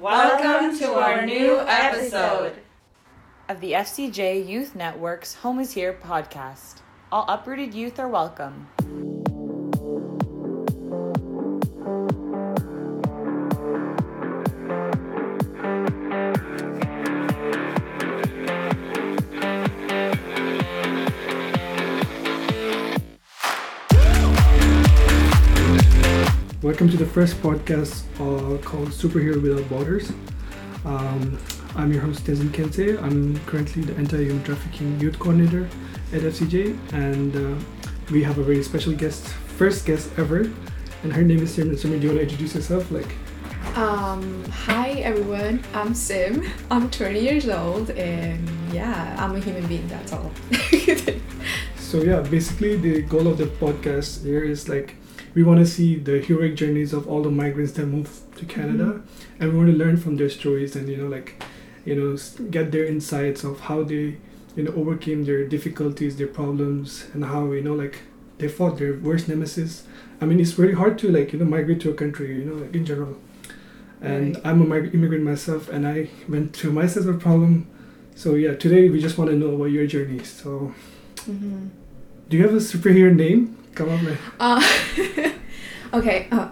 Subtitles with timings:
[0.00, 2.52] Welcome to our new episode
[3.48, 6.82] of the FCJ Youth Network's Home is Here podcast.
[7.10, 8.68] All uprooted youth are welcome.
[26.62, 30.10] Welcome to the first podcast uh, called Superhero Without Borders.
[30.84, 31.38] Um,
[31.76, 33.00] I'm your host, Tenzin Kensei.
[33.02, 35.68] I'm currently the anti-human trafficking youth coordinator
[36.12, 37.62] at FCJ, and uh,
[38.10, 40.50] we have a very special guest, first guest ever,
[41.02, 41.76] and her name is Sim.
[41.76, 42.90] Sim, do you want to introduce yourself?
[42.90, 43.14] Like,
[43.76, 46.42] Um, hi everyone, I'm Sim.
[46.70, 50.32] I'm 20 years old and yeah, I'm a human being, that's all.
[51.76, 54.96] so yeah, basically the goal of the podcast here is like
[55.34, 58.08] we want to see the heroic journeys of all the migrants that move
[58.38, 59.02] to Canada,
[59.38, 61.42] and we want to learn from their stories and you know like
[61.84, 62.16] you know
[62.50, 64.16] get their insights of how they
[64.56, 67.98] you know overcame their difficulties, their problems, and how you know like
[68.38, 69.84] they fought their worst nemesis.
[70.20, 72.54] I mean, it's very hard to like you know migrate to a country, you know,
[72.64, 73.16] like in general.
[74.00, 74.46] And Right.
[74.46, 77.66] I'm a mig- immigrant myself, and I went through my set of problem.
[78.14, 80.22] So yeah, today we just want to know about your journey.
[80.24, 80.72] So,
[81.26, 81.66] hmm
[82.28, 83.56] do you have a superhero name?
[83.74, 84.18] Come on, man.
[84.38, 84.62] Uh,
[85.94, 86.48] okay, uh,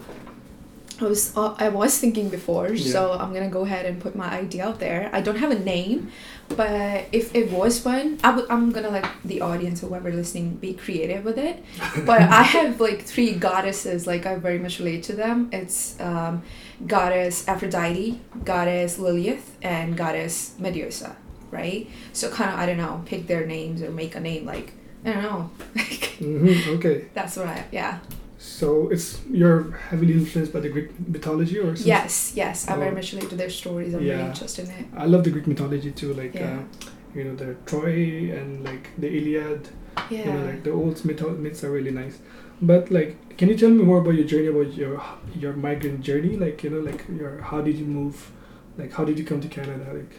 [1.00, 4.30] I was uh, I was thinking before, so I'm gonna go ahead and put my
[4.30, 5.10] idea out there.
[5.12, 6.10] I don't have a name,
[6.48, 10.72] but if it was one, I would I'm gonna let the audience, whoever listening, be
[10.74, 11.62] creative with it.
[12.06, 15.50] But I have like three goddesses, like I very much relate to them.
[15.52, 16.42] It's um,
[16.86, 21.16] goddess Aphrodite, goddess Lilith, and goddess Medusa,
[21.50, 21.88] right?
[22.12, 24.72] So kind of I don't know, pick their names or make a name like
[25.04, 27.98] I don't know, like hmm okay, that's what I yeah.
[28.38, 32.90] So it's you're heavily influenced by the Greek mythology, or some- Yes, yes, I very
[32.90, 32.94] Oh.
[32.94, 33.94] much relate to their stories.
[33.94, 34.14] I'm Yeah.
[34.16, 34.86] really interested in it.
[34.96, 36.58] I love the Greek mythology too, like Yeah.
[36.58, 39.68] uh, you know the Troy and like the Iliad.
[40.10, 40.18] Yeah.
[40.26, 42.18] You know, like the old myth- myths are really nice.
[42.60, 45.02] But like, can you tell me more about your journey, about your
[45.44, 46.36] your migrant journey?
[46.36, 48.30] Like you know, like your how did you move?
[48.78, 49.86] Like how did you come to Canada?
[49.94, 50.12] Like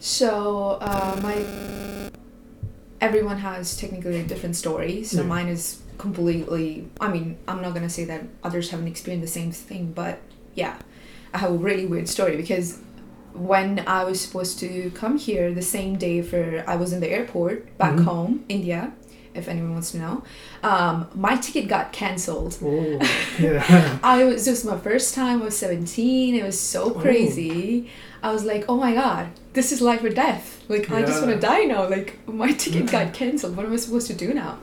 [0.00, 1.36] So uh, my
[3.00, 5.04] everyone has technically a different story.
[5.04, 5.26] So Yeah.
[5.28, 6.88] mine is completely.
[7.00, 10.20] I mean, I'm not gonna say that others haven't experienced the same thing, but
[10.54, 10.78] yeah,
[11.34, 12.78] I have a really weird story because
[13.34, 17.10] when I was supposed to come here the same day for I was in the
[17.10, 18.04] airport back Mhm.
[18.04, 18.92] home, India.
[19.34, 20.24] If anyone wants to know,
[20.64, 22.58] um, my ticket got cancelled.
[22.64, 22.98] oh
[23.38, 25.42] yeah, I was just my first time.
[25.42, 26.34] I was seventeen.
[26.34, 26.90] It was so Oh.
[26.90, 27.88] crazy.
[28.20, 30.64] I was like, oh my god, this is life or death.
[30.68, 31.88] Like I just want to die now.
[31.88, 33.56] Like my ticket got cancelled.
[33.56, 34.58] What am I supposed to do now?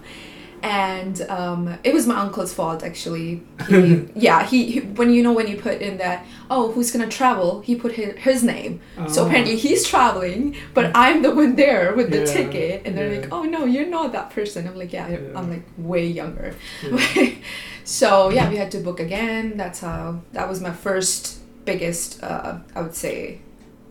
[0.67, 3.43] And um, it was my uncle's fault actually.
[3.69, 7.07] He, yeah, he, he when you know when you put in that oh who's gonna
[7.07, 8.81] travel, he put his, his name.
[9.07, 9.27] So Ah.
[9.27, 13.19] apparently he's traveling, but I'm the one there with the Yeah, ticket, and they're yeah.
[13.21, 14.67] like, oh no, you're not that person.
[14.67, 15.37] I'm like, yeah, Yeah.
[15.37, 16.55] I'm like way younger.
[17.83, 19.57] so yeah, we had to book again.
[19.57, 23.39] That's how that was my first biggest, uh, I would say,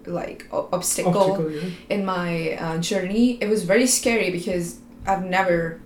[0.06, 1.50] like o- obstacle,
[1.88, 3.38] in my uh, journey.
[3.40, 5.80] It was very scary because I've never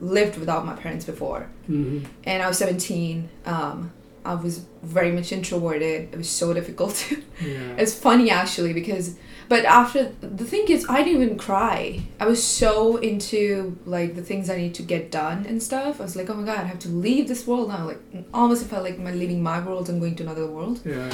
[0.00, 3.28] lived without my parents before, hmm and I was seventeen.
[3.46, 3.92] Um,
[4.26, 6.08] I was very much introverted.
[6.12, 6.94] It was so difficult.
[7.44, 7.74] Yeah.
[7.82, 9.16] it's funny actually because
[9.48, 14.22] but after the thing is i didn't even cry i was so into like the
[14.22, 16.64] things i need to get done and stuff i was like oh my god i
[16.64, 18.00] have to leave this world now like
[18.32, 21.10] almost felt like i'm leaving my world and going to another world yeah.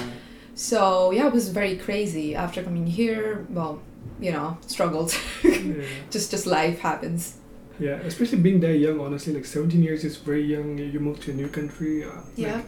[0.55, 3.81] so yeah it was very crazy after coming here well
[4.21, 5.83] you know struggled yeah.
[6.11, 7.39] just just life happens
[7.81, 10.79] Yeah, especially being that young, honestly, like 17 years is very young.
[10.79, 12.05] You move to a new country.
[12.05, 12.67] Uh, yeah Like,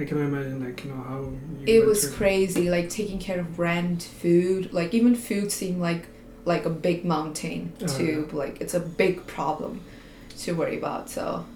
[0.00, 1.20] I can imagine, like, you know, how.
[1.66, 6.08] You it was crazy like taking care of rent food like even food seemed like
[6.44, 9.80] like a big mountain Oh, to like it's a big problem
[10.40, 11.46] to worry about so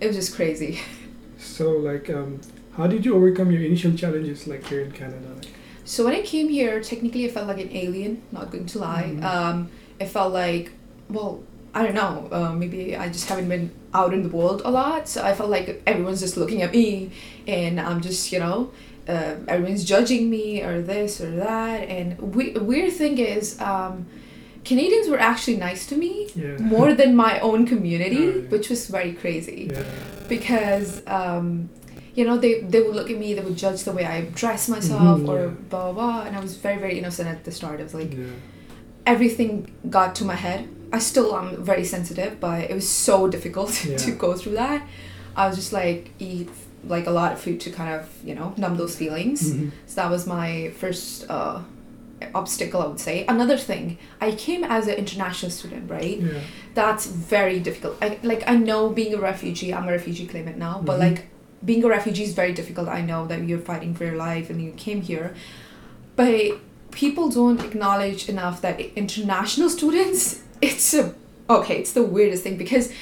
[0.00, 0.80] it was just crazy
[1.38, 2.40] So, like, um,
[2.76, 5.28] how did you overcome your initial challenges, like, here in Canada?
[5.34, 5.48] Like,
[5.84, 9.10] so when i came here technically i felt like an alien not going to lie
[9.16, 9.24] Mhm.
[9.24, 9.68] um
[9.98, 10.70] it felt like
[11.10, 11.42] well
[11.74, 15.08] i don't know uh, maybe i just haven't been out in the world a lot
[15.08, 17.10] so i felt like everyone's just looking at me
[17.46, 18.70] and i'm just you know
[19.08, 24.06] uh, everyone's judging me or this or that and we- weird thing is um,
[24.64, 26.56] canadians were actually nice to me yeah.
[26.76, 28.32] more than my own community yeah.
[28.52, 29.82] which was very crazy Yeah.
[30.28, 31.68] because um,
[32.14, 34.68] you know they, they would look at me they would judge the way i dress
[34.68, 37.80] myself Mhm, or blah blah blah and i was very very innocent at the start
[37.80, 38.26] i was like yeah.
[39.06, 43.72] everything got to my head i still am very sensitive but it was so difficult
[43.90, 43.96] Yeah.
[44.04, 44.86] to go through that
[45.36, 46.48] i was just like eat
[46.94, 49.40] like a lot of food to kind of you know numb those feelings.
[49.52, 49.70] Mhm.
[49.86, 51.60] So that was my first uh,
[52.34, 53.24] obstacle, I would say.
[53.28, 56.18] Another thing, I came as an international student, right?
[56.20, 56.40] Yeah.
[56.74, 57.94] That's very difficult.
[58.02, 61.04] I like I know being a refugee, I'm a refugee claimant now, but Mhm.
[61.06, 61.18] like
[61.64, 62.88] being a refugee is very difficult.
[62.88, 65.34] I know that you're fighting for your life and you came here,
[66.16, 66.58] but
[66.90, 70.41] people don't acknowledge enough that international students.
[70.62, 71.14] It's a
[71.50, 71.78] okay.
[71.78, 72.92] It's the weirdest thing because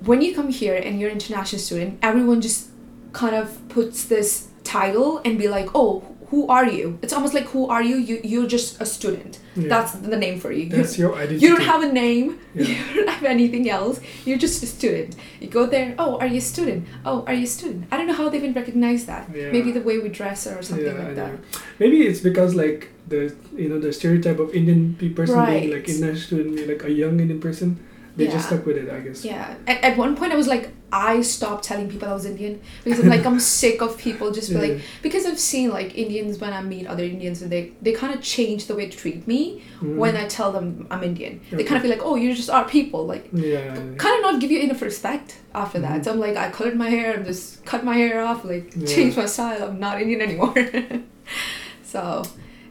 [0.00, 2.68] when you come here and you're an international student, everyone just
[3.12, 6.98] kind of puts this title and be like, oh, who are you?
[7.02, 7.96] It's almost like who are you?
[7.96, 9.38] You you're just a student.
[9.56, 9.68] Yeah.
[9.68, 10.64] That's the name for you.
[10.64, 11.40] You- That's your identity.
[11.44, 12.38] you don't have a name.
[12.54, 12.66] Yeah.
[12.94, 14.00] You don't have anything else.
[14.24, 15.16] You're just a student.
[15.40, 15.94] You go there.
[15.98, 16.86] Oh, are you a student?
[17.04, 17.84] Oh, are you a student?
[17.90, 19.24] I don't know how they even recognize that.
[19.34, 19.50] Yeah.
[19.56, 21.32] Maybe the way we dress or something like that.
[21.78, 23.22] Maybe it's because like the
[23.62, 25.70] you know the stereotype of Indian pe- person being Right.
[25.76, 27.78] like international student, like a young Indian person.
[28.16, 29.24] They just stuck with it, I guess.
[29.24, 29.54] Yeah.
[29.66, 32.98] At, at one point, I was like, I stopped telling people I was Indian because
[33.00, 34.58] I'm like, I'm sick of people just Yeah.
[34.58, 38.12] like, because I've seen like Indians when I meet other Indians and they, they kind
[38.12, 39.96] of change the way to treat me Mhm.
[39.96, 41.40] when I tell them I'm Indian.
[41.52, 43.06] They kind of feel like, oh, you're just are people.
[43.06, 43.74] Like, Yeah.
[43.96, 46.00] kind of not give you enough respect after that.
[46.00, 46.04] Mhm.
[46.04, 48.86] So I'm like, I colored my hair and just cut my hair off, like Yeah.
[48.86, 49.62] change my style.
[49.68, 50.54] I'm not Indian anymore.
[51.84, 52.24] so,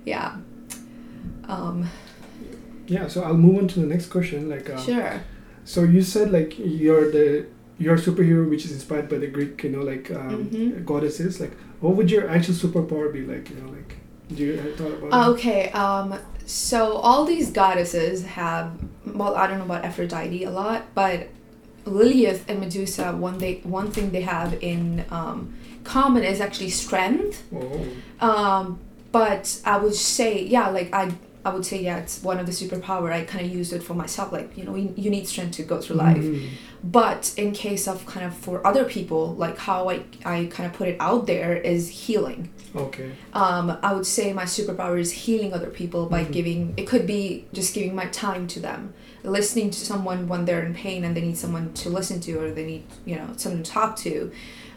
[0.05, 0.35] yeah.
[1.47, 1.87] Um,
[2.89, 3.07] Yeah.
[3.07, 4.49] So I'll move on to the next question.
[4.49, 5.21] Like, uh, sure.
[5.63, 7.45] so you said like you're the
[7.77, 10.85] you're a superhero which is inspired by the Greek, you know, like um, Mhm.
[10.85, 11.39] goddesses.
[11.39, 13.21] Like, what would your actual superpower be?
[13.33, 13.91] Like, you know, like,
[14.35, 15.13] do you have thought about?
[15.13, 15.31] Uh.
[15.31, 16.07] Okay, um,
[16.45, 18.71] so all these goddesses have,
[19.05, 21.29] well, I don't know about Aphrodite a lot, but
[21.85, 25.53] Lilith and Medusa, one they one thing they have in um,
[25.83, 27.43] common is actually strength.
[27.55, 27.85] Oh.
[28.29, 28.79] Um,
[29.13, 31.11] but I would say, yeah, like I,
[31.45, 33.11] I would say, yeah, it's one of the superpower.
[33.13, 34.31] I kind of use it for myself.
[34.31, 36.17] Like you know, you, you need strength to go through life.
[36.17, 36.49] Mhm.
[36.83, 40.73] But in case of kind of for other people, like how I, I kind of
[40.73, 42.49] put it out there is healing.
[42.75, 43.11] Okay.
[43.33, 46.31] Um, I would say my superpower is healing other people by Mhm.
[46.31, 48.93] giving, it could be just giving my time to them,
[49.23, 52.51] listening to someone when they're in pain and they need someone to listen to or
[52.51, 54.31] they need, you know, someone to talk to,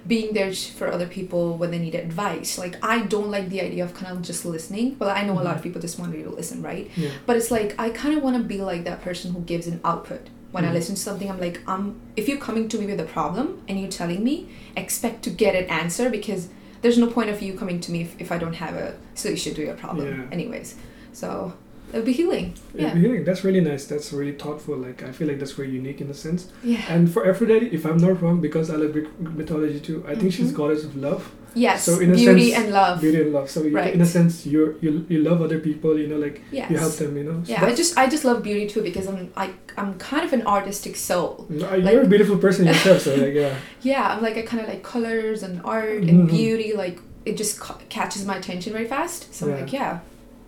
[0.07, 2.59] being there for other people when they need advice.
[2.59, 5.43] Like, I don't like the idea of kind of just listening, Well, I know a
[5.43, 6.91] lot of people just want you to listen, right?
[6.97, 7.11] Yeah.
[7.27, 9.81] But it's like I kind of want to be like that person who gives an
[9.85, 10.29] output.
[10.51, 10.75] When I Mhm.
[10.75, 13.81] listen to something, I'm like, um, if you're coming to me with a problem and
[13.81, 16.49] you're telling me, expect to get an answer because
[16.83, 19.55] there's no point of you coming to me if, if I don't have a solution
[19.55, 20.27] to your problem, Yeah.
[20.37, 20.75] anyways.
[21.13, 21.55] So
[21.93, 22.55] it would be healing.
[22.75, 22.95] Yeah.
[22.97, 23.23] Yeah.
[23.23, 23.85] That's really nice.
[23.87, 24.77] That's really thoughtful.
[24.77, 26.49] Like I feel like that's very unique in a sense.
[26.65, 26.83] Yeah.
[26.89, 30.33] And for Aphrodite, if I'm not wrong, because I love Greek mythology too, I think
[30.33, 30.57] she's Mhm.
[30.57, 31.85] goddess of love, Yes.
[31.85, 33.01] So in a beauty sense, and love.
[33.03, 33.51] beauty and love.
[33.51, 33.93] So you, Right.
[33.93, 35.99] in a sense, you you you love other people.
[35.99, 36.71] You know, like yes.
[36.71, 37.15] you help them.
[37.19, 37.37] You know.
[37.45, 40.33] So Yeah, I just I just love beauty too because I'm I I'm kind of
[40.33, 41.47] an artistic soul.
[41.51, 43.03] Uh, You're a beautiful person yourself.
[43.03, 43.55] so like yeah.
[43.93, 46.73] Yeah, I'm like I kind of like colors and art and beauty.
[46.85, 46.97] Like
[47.27, 49.21] it just ca- catches my attention very fast.
[49.35, 49.53] So Yeah.
[49.55, 49.99] I'm like, yeah,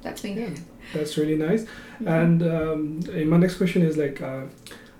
[0.02, 0.30] that's me.
[0.40, 0.48] Yeah,
[0.92, 1.66] that's really nice.
[2.00, 2.08] Mhm.
[2.18, 4.42] And um, my next question is like, uh,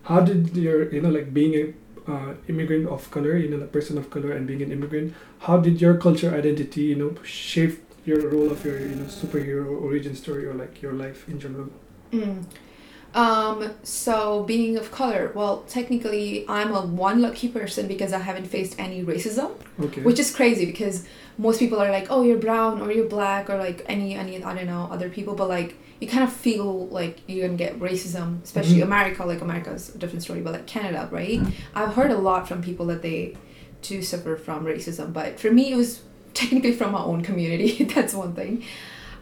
[0.03, 3.67] how did your you know like being a uh, immigrant of color, you know, a
[3.67, 7.81] person of color, and being an immigrant, how did your culture identity, you know, shape
[8.05, 11.71] your role of your you know superhero origin story or like your life in general?
[12.13, 12.45] Mm.
[13.15, 18.47] Um, so being of color, well, technically, I'm a one lucky person because I haven't
[18.47, 20.01] faced any racism, Okay.
[20.03, 21.07] which is crazy because
[21.39, 24.55] most people are like, oh, you're brown or you're black or like any any I
[24.55, 28.43] don't know other people, but like you kind of feel like you're gonna get racism,
[28.43, 28.83] especially Mhm.
[28.91, 29.25] America.
[29.25, 31.41] Like America's a different story, but like Canada, right?
[31.75, 33.37] I've heard a lot from people that they
[33.81, 36.01] do suffer from racism, but for me, it was
[36.35, 37.85] technically from my own community.
[37.95, 38.65] That's one thing.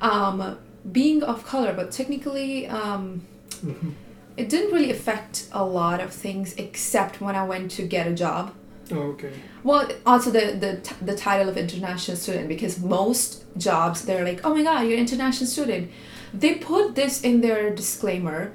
[0.00, 0.56] Um,
[0.90, 3.22] being of color, but technically, um,
[3.64, 3.92] Mhm.
[4.36, 8.14] it didn't really affect a lot of things except when I went to get a
[8.14, 8.52] job.
[8.90, 9.32] Oh, okay.
[9.62, 14.40] Well, also the the t- the title of international student because most jobs they're like,
[14.44, 15.90] oh my god, you're an international student.
[16.34, 18.52] They put this in their disclaimer.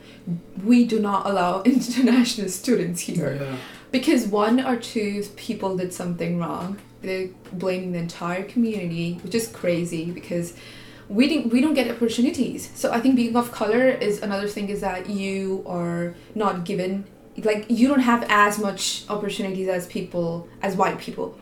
[0.72, 3.56] We do not allow international students here Yeah.
[3.92, 6.78] because one or two people did something wrong.
[7.04, 10.54] They're blaming the entire community, which is crazy because
[11.10, 12.70] we didn't we don't get opportunities.
[12.76, 17.06] So I think being of color is another thing is that you are not given
[17.44, 21.38] like you don't have as much opportunities as people as white people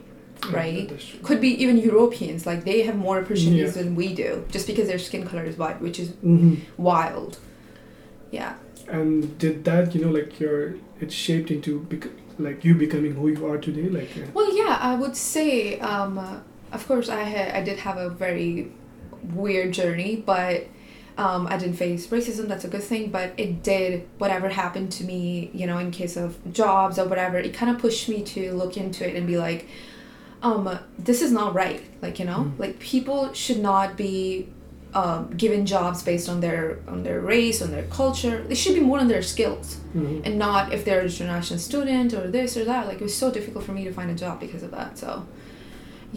[0.52, 0.90] Right.
[0.90, 1.20] true.
[1.24, 3.82] could be even europeans like they have more opportunities Yeah.
[3.84, 6.58] than we do just because their skin color is white which is Mhm.
[6.78, 7.40] wild
[8.32, 8.54] yeah
[9.00, 13.26] And did that, you know, like your it shaped into bec- like you becoming who
[13.30, 13.88] you are today?
[14.00, 16.38] Like, uh, Well, yeah, I would say, um, uh,
[16.78, 18.54] of course, I had I did have a very
[19.34, 20.68] weird journey, but
[21.18, 22.48] um, I didn't face racism.
[22.48, 23.10] That's a good thing.
[23.10, 27.38] But it did whatever happened to me, you know, in case of jobs or whatever.
[27.38, 29.68] It kind of pushed me to look into it and be like,
[30.44, 31.82] um, this is not right.
[32.02, 32.60] Like you know, Mm.
[32.60, 34.50] like people should not be
[34.94, 38.44] um, given jobs based on their on their race, on their culture.
[38.48, 40.22] They should be more on their skills Mhm.
[40.26, 42.88] and not if they're an international student or this or that.
[42.88, 44.98] Like it was so difficult for me to find a job because of that.
[44.98, 45.26] So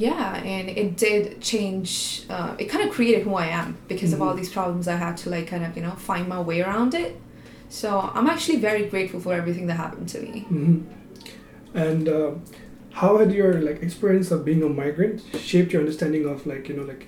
[0.06, 2.22] yeah, and it did change.
[2.34, 4.38] Uh, it kind of created who I am because of all Mhm.
[4.40, 4.84] these problems.
[4.94, 7.12] I had to like kind of you know find my way around it.
[7.80, 10.34] So I'm actually very grateful for everything that happened to me.
[10.50, 10.76] Mhm.
[11.86, 12.30] And uh,
[13.00, 15.16] how had your like experience of being a migrant
[15.50, 17.04] shaped your understanding of like you know like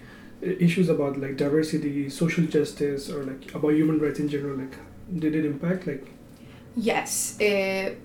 [0.66, 4.56] issues about like diversity, social justice, or like about human rights in general?
[4.64, 4.76] Like,
[5.24, 6.04] did it impact like?
[6.76, 7.98] Yes, it,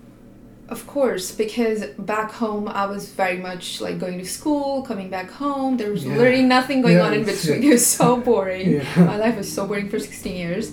[0.68, 5.30] of course, because back home I was very much like going to school, coming back
[5.30, 5.76] home.
[5.76, 6.16] There was Yeah.
[6.16, 7.62] literally nothing going Yeah, on in between.
[7.66, 8.66] It was so boring.
[8.74, 9.04] Yeah.
[9.12, 10.72] My life was so boring for 16 years.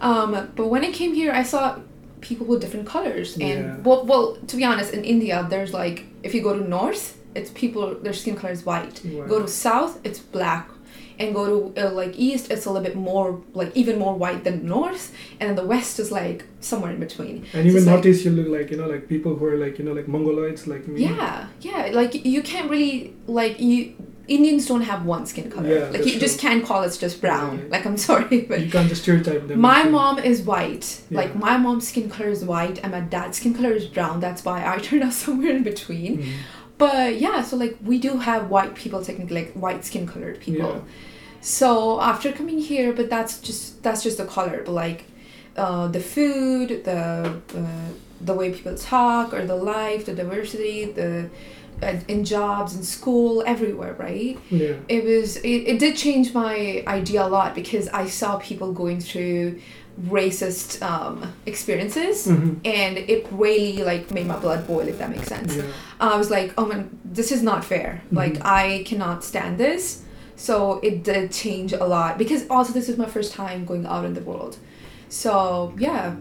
[0.00, 1.78] Um, but when I came here, I saw
[2.20, 3.36] people with different colors.
[3.38, 7.16] And, well, well, to be honest, in India, there's like, if you go to north,
[7.34, 9.00] it's people, their skin color is white.
[9.04, 9.26] Wow.
[9.26, 10.68] Go to south, it's black.
[11.18, 14.44] And go to uh, like east, it's a little bit more, like even more white
[14.44, 15.14] than north.
[15.40, 17.36] And then the west is like somewhere in between.
[17.36, 19.56] And So even it's like- notice you look like you know like people who are
[19.56, 21.04] like you know like Mongoloids like me.
[21.04, 21.90] Yeah, yeah.
[22.00, 23.94] Like you can't really like you.
[24.28, 25.68] Indians don't have one skin color.
[25.72, 27.58] Yeah, like you just can't call it just brown.
[27.60, 27.64] Yeah.
[27.70, 29.60] Like I'm sorry, but You can't just stereotype them.
[29.60, 31.00] my mom is white.
[31.12, 34.18] Like my mom's skin color is white, and my dad's skin color is brown.
[34.20, 36.18] That's why I turned out somewhere in between.
[36.18, 36.32] Mhm.
[36.78, 40.70] But yeah, so like we do have white people technically, like white skin colored people.
[40.70, 40.80] Yeah.
[41.40, 44.62] So after coming here, but that's just that's just the color.
[44.64, 45.04] But like
[45.56, 51.30] uh, the food, the uh, the way people talk, or the life, the diversity, the
[51.82, 54.38] uh, in jobs, in school, everywhere, right?
[54.50, 54.74] Yeah.
[54.88, 59.00] It was it, it did change my idea a lot because I saw people going
[59.00, 59.60] through
[60.02, 62.26] racist um, experiences.
[62.26, 62.56] Mhm.
[62.64, 65.56] And it really like made my blood boil, if that makes sense.
[65.56, 65.62] Yeah.
[66.00, 68.02] I was like, oh man, this is not fair.
[68.12, 68.42] Like, Mhm.
[68.44, 70.02] I cannot stand this.
[70.36, 74.04] So it did change a lot because also this is my first time going out
[74.04, 74.58] in the world.
[75.08, 76.14] So yeah,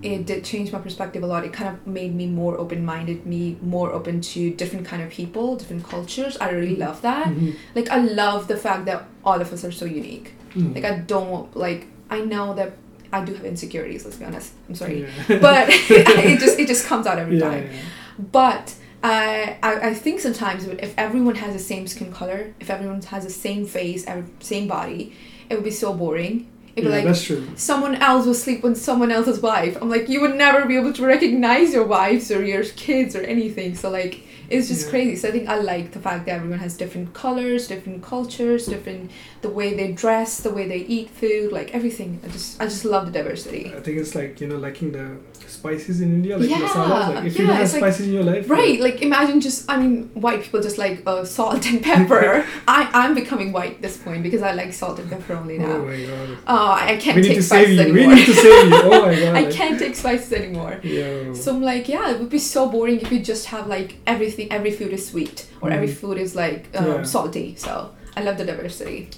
[0.00, 1.44] it did change my perspective a lot.
[1.44, 5.10] It kind of made me more open minded, me more open to different kind of
[5.10, 6.36] people, different cultures.
[6.40, 7.26] I really love that.
[7.26, 7.54] Mhm.
[7.74, 10.34] Like I love the fact that all of us are so unique.
[10.54, 10.74] Mhm.
[10.76, 12.72] Like I don't like I know that
[13.12, 14.04] I do have insecurities.
[14.04, 14.52] Let's be honest.
[14.68, 15.38] I'm sorry, Yeah.
[15.40, 17.64] but it just it just comes out every yeah, time.
[17.72, 17.80] yeah.
[18.18, 23.00] But I, I I think sometimes if everyone has the same skin color, if everyone
[23.02, 24.04] has the same face,
[24.40, 25.14] same body,
[25.48, 26.48] it would be so boring.
[26.76, 27.44] It'd be like that's true.
[27.56, 29.76] someone else will sleep with someone else's wife.
[29.80, 33.22] I'm like, you would never be able to recognize your wives or your kids or
[33.22, 33.74] anything.
[33.74, 34.90] So like, it's just Yeah.
[34.90, 35.16] crazy.
[35.16, 39.10] So I think I like the fact that everyone has different colors, different cultures, different
[39.42, 42.18] the way they dress, the way they eat food, like everything.
[42.24, 43.72] I just I just love the diversity.
[43.76, 45.06] I think it's like you know liking the
[45.46, 47.14] spices in India, like Yeah, masalas.
[47.14, 49.76] Like if you don't have like- spices in your life, Right, like imagine just I
[49.82, 52.44] mean white people just like uh, salt and pepper.
[52.76, 55.76] I I'm becoming white at this point because I like salt and pepper only now.
[55.76, 56.28] Oh my god.
[56.46, 57.92] Uh, I can't We take spices you.
[57.94, 58.14] We anymore.
[58.16, 58.80] need to save you.
[58.82, 59.34] Oh my god.
[59.40, 60.74] I can't take spices anymore.
[60.82, 61.32] Yo.
[61.34, 64.37] So I'm like, yeah, it would be so boring if you just have like everything.
[64.50, 65.94] Every food is sweet or every Mhm.
[66.00, 67.02] food is like um, Yeah.
[67.02, 67.54] salty.
[67.56, 69.08] So I love the diversity.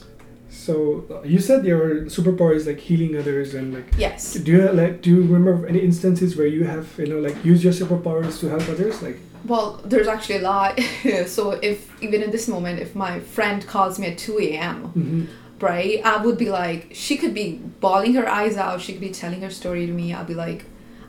[0.48, 3.86] So you said your superpower is like healing others and like.
[3.98, 4.34] Yes.
[4.34, 5.00] Do you like?
[5.02, 8.48] Do you remember any instances where you have you know like use your superpowers to
[8.48, 9.00] help others?
[9.02, 9.18] Like.
[9.46, 10.78] Well, there's actually a lot.
[11.26, 14.76] so if even in this moment, if my friend calls me at two a.m.
[14.96, 15.26] mhm.
[15.62, 16.00] right?
[16.04, 17.46] I would be like, she could be
[17.80, 20.12] bawling her eyes out, she could be telling her story to me.
[20.12, 20.64] I'll be like,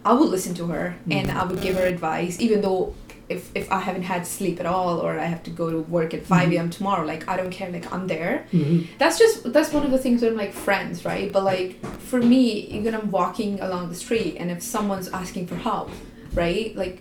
[0.05, 1.35] I would listen to her and Mhm.
[1.39, 2.93] I would give her advice, even though
[3.31, 6.13] if, if I haven't had sleep at all or I have to go to work
[6.13, 6.53] at 5 Mhm.
[6.55, 6.69] a.m.
[6.69, 8.45] tomorrow, like, I don't care, like, I'm there.
[8.53, 8.87] Mhm.
[8.99, 11.31] That's just, that's one of the things with like friends, right?
[11.35, 11.69] But like,
[12.11, 12.43] for me,
[12.77, 15.89] even I'm walking along the street and if someone's asking for help,
[16.33, 16.75] right?
[16.75, 16.97] Like,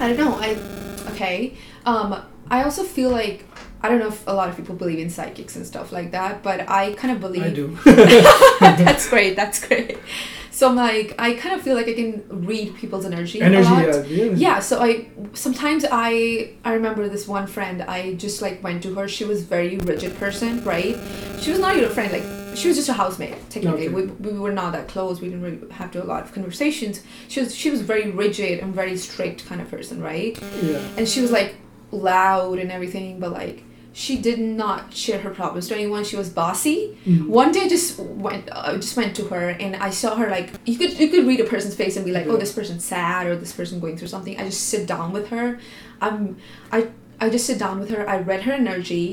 [0.00, 0.56] I don't know, I,
[1.12, 1.54] okay.
[1.84, 2.08] Um,
[2.50, 3.44] I also feel like,
[3.82, 6.42] I don't know if a lot of people believe in psychics and stuff like that,
[6.42, 7.66] but I kind of believe I do.
[8.84, 9.36] that's great.
[9.36, 9.98] That's great.
[10.56, 13.42] So I'm like, I kind of feel like I can read people's energy.
[13.42, 14.08] Energy, a lot.
[14.08, 14.32] yeah, yeah.
[14.46, 14.58] Yeah.
[14.60, 17.82] So I sometimes I I remember this one friend.
[17.82, 19.06] I just like went to her.
[19.06, 20.96] She was very rigid person, right?
[21.42, 22.10] She was not a friend.
[22.10, 23.36] Like she was just a housemate.
[23.50, 23.94] Technically, Okay.
[23.96, 25.20] we, we were not that close.
[25.20, 27.02] We didn't really have to do a lot of conversations.
[27.28, 30.40] She was she was very rigid and very strict kind of person, right?
[30.62, 30.80] Yeah.
[30.96, 31.56] and she was like
[31.92, 33.62] loud and everything but like
[34.02, 36.04] she did not share her problems to anyone.
[36.04, 36.78] She was bossy.
[37.06, 37.28] Mhm.
[37.42, 40.48] one day i just went i just went to her and i saw her like
[40.70, 43.22] you could you could read a person's face and be like oh this person's sad
[43.28, 44.34] or this person going through something.
[44.40, 45.46] I just sit down with her.
[46.06, 46.36] I'm
[46.76, 46.78] i
[47.22, 48.02] i just sit down with her.
[48.14, 49.06] I read her energy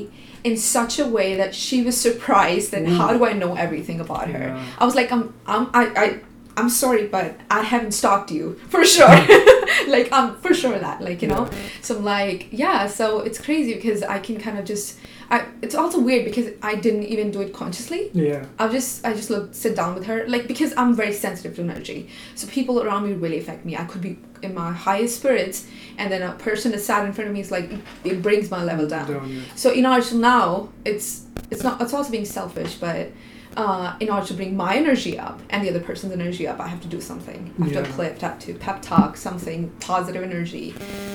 [0.48, 4.26] in such a way that she was surprised that how do i know everything about
[4.36, 4.46] her?
[4.48, 4.80] Yeah.
[4.80, 6.06] i was like i'm, I'm i i
[6.56, 9.08] I'm sorry, but I haven't stalked you for sure.
[9.88, 11.48] like I'm for sure that like you know.
[11.82, 12.86] So I'm like yeah.
[12.86, 14.98] So it's crazy because I can kind of just.
[15.30, 18.10] I, it's also weird because I didn't even do it consciously.
[18.12, 18.44] Yeah.
[18.58, 21.62] I just I just look sit down with her like because I'm very sensitive to
[21.62, 22.10] energy.
[22.34, 23.74] So people around me really affect me.
[23.76, 27.28] I could be in my highest spirits and then a person that sat in front
[27.28, 27.70] of me is like
[28.04, 29.10] it brings my level down.
[29.10, 29.42] Down, yeah.
[29.54, 33.08] So in order to now it's it's not it's also being selfish, but
[33.56, 36.66] uh, in order to bring my energy up and the other person's energy up, I
[36.66, 37.54] have to do something.
[37.60, 37.82] I have Yeah.
[37.82, 40.74] to uplift, I have to pep talk, something positive energy.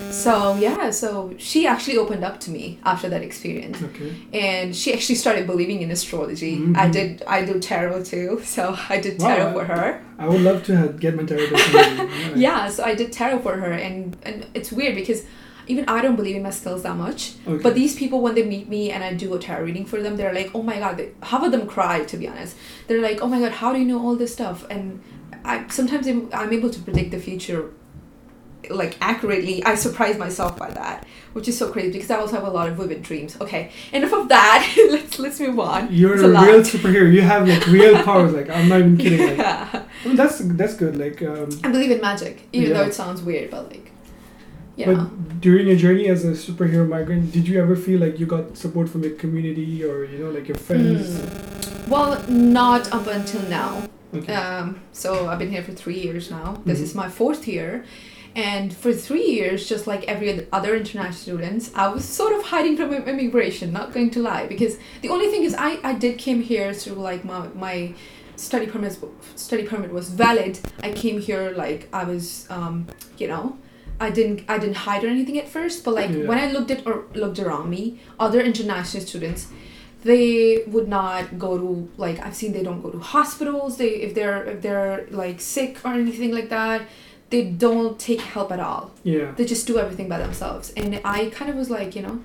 [0.10, 4.12] So yeah, so she actually opened up to me after that experience Okay.
[4.34, 6.54] and she actually started believing in astrology.
[6.76, 6.92] I Mhm.
[6.94, 7.24] did.
[7.28, 9.28] I do tarot too, so I did Wow.
[9.36, 10.02] tarot for her.
[10.18, 12.10] I would love to have, get my tarot deck.
[12.36, 15.24] Yeah, so I did tarot for her, and and it's weird because
[15.70, 17.34] even I don't believe in my skills that much.
[17.48, 17.62] Okay.
[17.62, 20.18] But these people, when they meet me and I do a tarot reading for them,
[20.18, 22.04] they're like, "Oh my god!" They, half of them cry.
[22.04, 22.58] To be honest,
[22.88, 25.02] they're like, "Oh my god, how do you know all this stuff?" And
[25.46, 27.72] I sometimes I'm, I'm able to predict the future,
[28.70, 29.64] like accurately.
[29.64, 32.68] I surprise myself by that, which is so crazy because I also have a lot
[32.68, 33.40] of vivid dreams.
[33.40, 34.76] Okay, enough of that.
[34.90, 35.88] let's let's move on.
[35.92, 37.14] You're It's a, a real superhero.
[37.14, 38.34] You have like real powers.
[38.34, 39.28] Like I'm not even kidding.
[39.28, 39.86] Like Yeah.
[40.04, 40.98] I mean, that's that's good.
[40.98, 43.89] Like um, I believe in magic, even though it sounds weird, but like,
[44.86, 44.96] know.
[44.96, 48.58] But during your journey as a superhero migrant, did you ever feel like you got
[48.58, 51.20] support from your community or you know like your friends?
[51.20, 51.90] Hmm.
[51.90, 53.84] Well, not up until now.
[54.14, 54.34] Okay.
[54.34, 56.62] Um, so I've been here for three years now.
[56.66, 56.84] This Mhm.
[56.84, 57.84] is my fourth year.
[58.36, 62.78] And for three years, just like every other international students, I was sort of hiding
[62.78, 64.46] from immigration, not going to lie.
[64.48, 67.94] Because the only thing is I, I did came here through like my, my
[68.36, 68.98] study permit
[69.36, 70.60] study permit was valid.
[70.84, 72.86] I came here like I was um,
[73.18, 73.58] you know,
[74.00, 76.26] I didn't I didn't hide or anything at first, but like Yeah.
[76.30, 79.48] when I looked at or looked around me, other international students,
[80.04, 83.78] they would not go to like I've seen they don't go to hospitals.
[83.78, 86.84] They if they're if they're like sick or anything like that,
[87.30, 88.92] they don't take help at all.
[89.04, 89.32] yeah.
[89.38, 90.72] They just do everything by themselves.
[90.78, 92.22] And I kind of was like, you know,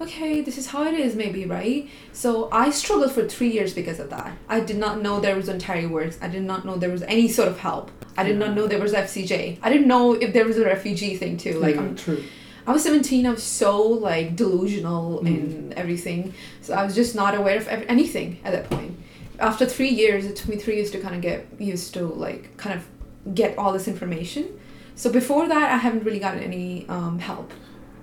[0.00, 1.88] okay, this is how it is, maybe, right?
[2.12, 4.36] So I struggled for three years because of that.
[4.48, 6.18] I did not know there was Ontario Works.
[6.22, 7.90] I did not know there was any sort of help.
[8.16, 9.58] I did not know there was FCJ.
[9.62, 11.58] I didn't know if there was a refugee thing too.
[11.58, 12.22] Like I'm true.
[12.66, 13.26] I was 17.
[13.26, 15.26] I was so like delusional Mm.
[15.26, 16.34] and everything.
[16.60, 18.96] So I was just not aware of ev- anything at that point.
[19.40, 22.56] After three years, it took me three years to kind of get used to like
[22.56, 24.58] kind of get all this information.
[24.96, 27.52] So before that, I haven't really gotten any um, help.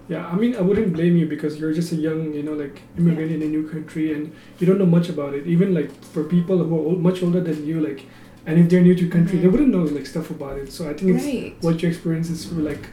[0.08, 2.82] Yeah, I mean, I wouldn't blame you because you're just a young, you know, like
[2.98, 5.48] immigrant in a new country and you don't know much about it.
[5.48, 8.06] Even like for people who are old, much older than you, like,
[8.46, 9.52] and if they're new to country, they Mhm.
[9.52, 10.72] wouldn't know like stuff about it.
[10.72, 11.56] So I think it's Right.
[11.62, 12.86] what your experience is like.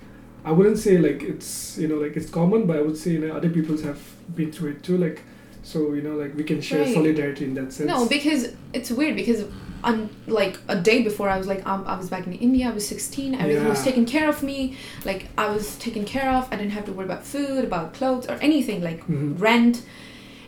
[0.44, 3.20] I wouldn't say like it's you know like it's common, but I would say you
[3.20, 4.00] know other people have
[4.34, 4.96] been through it too.
[4.96, 5.20] Like,
[5.62, 6.94] so you know like we can share Right.
[6.94, 7.88] solidarity in that sense.
[7.88, 9.44] No, because it's weird because
[9.84, 12.68] on like a day before I was like um, I was back in India.
[12.68, 13.34] I was sixteen.
[13.34, 14.76] Everything was taken care of me.
[15.04, 16.48] Like I was taken care of.
[16.52, 19.40] I didn't have to worry about food, about clothes, or anything like Mhm.
[19.40, 19.82] rent.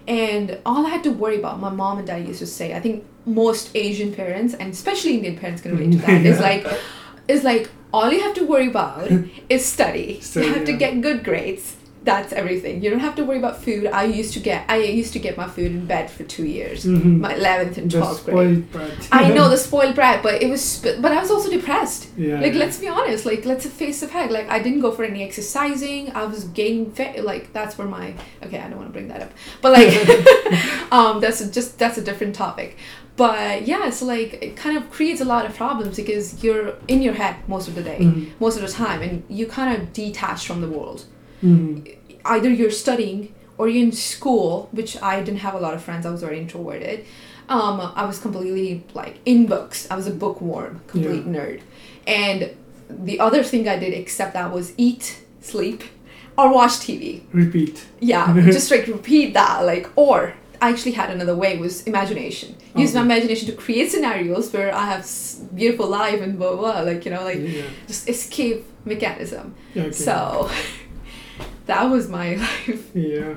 [0.06, 2.80] And all I had to worry about, my mom and dad used to say, I
[2.80, 6.26] think most Asian parents and especially Indian parents can relate to that.
[6.26, 6.42] Is Yeah.
[6.50, 6.66] like,
[7.26, 9.10] is like all you have to worry about
[9.48, 10.20] is study.
[10.20, 11.76] Study, you have to get good grades.
[12.04, 12.82] That's everything.
[12.82, 13.86] You don't have to worry about food.
[13.86, 16.84] I used to get I used to get my food in bed for two years,
[16.84, 17.20] Mhm.
[17.20, 18.64] my eleventh and twelfth grade.
[19.10, 20.62] I know the spoiled brat, but it was,
[21.02, 22.08] but I was also depressed.
[22.18, 22.40] Yeah.
[22.44, 24.30] Like let's be honest, like let's face the fact.
[24.32, 26.12] Like I didn't go for any exercising.
[26.14, 27.24] I was gaining fat.
[27.24, 28.14] Like that's where my
[28.44, 28.58] okay.
[28.58, 29.90] I don't want to bring that up, but like,
[30.92, 32.76] um, that's a, just that's a different topic.
[33.16, 37.00] But yeah, it's like it kind of creates a lot of problems because you're in
[37.00, 38.28] your head most of the day, Mhm.
[38.40, 41.04] most of the time, and you kind of detach from the world.
[41.44, 41.96] Mhm.
[42.24, 46.06] Either you're studying or you're in school, which I didn't have a lot of friends.
[46.06, 47.04] I was very introverted.
[47.48, 49.86] Um, I was completely like in books.
[49.90, 51.60] I was a bookworm, complete nerd.
[52.06, 52.38] And
[52.88, 55.04] the other thing I did except that was eat,
[55.40, 55.82] sleep,
[56.38, 57.22] or watch TV.
[57.32, 57.84] Repeat.
[58.00, 59.64] Yeah, just like repeat that.
[59.66, 62.56] Like, or I actually had another way was imagination.
[62.74, 66.72] Use my imagination to create scenarios where I have s- beautiful life and blah blah.
[66.72, 67.62] blah, Like you know, like yeah.
[67.86, 69.54] just escape mechanism.
[69.74, 69.92] yeah okay.
[69.92, 70.50] So
[71.66, 72.90] that was my life.
[72.94, 73.34] Yeah.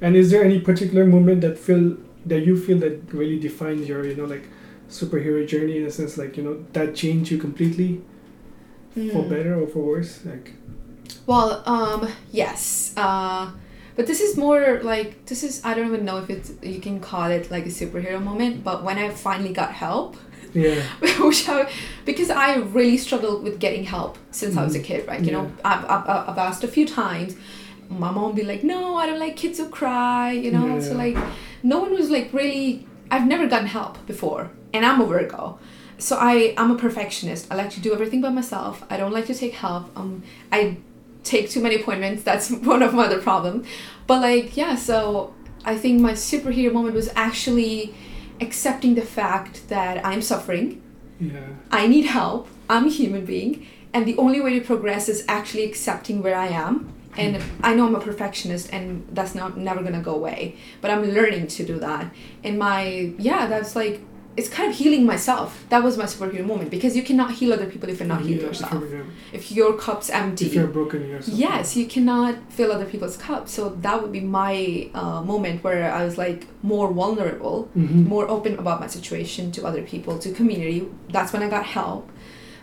[0.00, 4.04] And is there any particular moment that feel that you feel that really defines your,
[4.04, 4.48] you know, like
[4.90, 8.00] superhero journey in a sense like, you know, that changed you completely
[9.12, 9.28] for Hmm.
[9.28, 10.24] better or for worse?
[10.24, 10.52] Like
[11.26, 12.92] Well, um, yes.
[12.96, 13.50] Uh,
[13.96, 17.00] but this is more like this is I don't even know if it's you can
[17.00, 18.64] call it like a superhero moment.
[18.64, 20.16] But when I finally got help,
[20.62, 20.82] yeah.
[21.26, 21.70] which I,
[22.04, 24.84] because I really struggled with getting help since I was a Mhm.
[24.84, 25.22] kid, right?
[25.26, 27.36] You know, I've, I've, I've asked a few times.
[28.06, 30.66] My mom be like, "No, I don't like kids who cry," you know.
[30.74, 30.80] Yeah.
[30.86, 31.16] So like,
[31.62, 32.86] no one was like really.
[33.10, 35.58] I've never gotten help before, and I'm a Virgo,
[35.96, 37.42] so I I'm a perfectionist.
[37.50, 38.84] I like to do everything by myself.
[38.90, 39.84] I don't like to take help.
[39.96, 40.76] Um, I
[41.24, 42.22] take too many appointments.
[42.24, 43.66] That's one of my other problems.
[44.06, 45.32] But like yeah, so
[45.64, 47.94] I think my superhero moment was actually
[48.40, 50.82] accepting the fact that I'm suffering.
[51.20, 51.40] Yeah.
[51.70, 52.48] I need help.
[52.70, 56.48] I'm a human being, and the only way to progress is actually accepting where I
[56.48, 56.92] am.
[57.16, 60.54] And I know I'm a perfectionist, and that's not never gonna go away.
[60.80, 62.12] But I'm learning to do that.
[62.44, 64.00] And my yeah, that's like
[64.38, 65.64] it's kind of healing myself.
[65.72, 68.40] That was my superhero moment because you cannot heal other people if you're not healed
[68.42, 68.84] Yeah, yourself.
[69.32, 71.36] If your cup's empty, if you're broken yourself.
[71.36, 73.52] Yes, you cannot fill other people's cups.
[73.52, 78.26] So that would be my uh, moment where I was like more vulnerable, hmm more
[78.36, 80.86] open about my situation to other people, to community.
[81.10, 82.08] That's when I got help.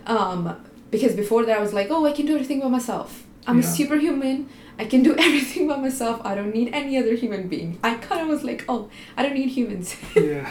[0.07, 0.55] Um,
[0.91, 3.24] because before that, I was like, oh, I can do everything by myself.
[3.47, 3.65] I'm Yeah.
[3.65, 4.49] a superhuman.
[4.77, 6.19] I can do everything by myself.
[6.25, 7.79] I don't need any other human being.
[7.81, 9.95] I kind of was like, oh, I don't need humans.
[10.15, 10.45] Yeah.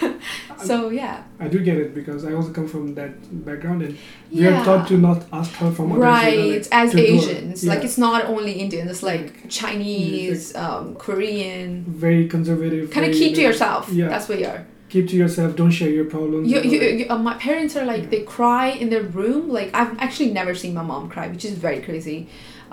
[0.64, 1.24] so yeah.
[1.40, 3.12] I do get it because I also come from that
[3.44, 3.98] background and
[4.30, 4.60] we Yeah.
[4.60, 6.02] are taught to not ask help from others.
[6.02, 12.28] right like, as asians like it's not only indians it's like chinese um, korean very
[12.28, 12.90] conservative.
[12.90, 14.08] kind of keep to yourself Yeah.
[14.08, 15.54] that's what you are keep to yourself.
[15.60, 16.50] Don't share your problems.
[16.52, 19.92] you, you you, uh, my parents are like they cry in their room like i've
[20.06, 22.18] actually never seen my mom cry which is very crazy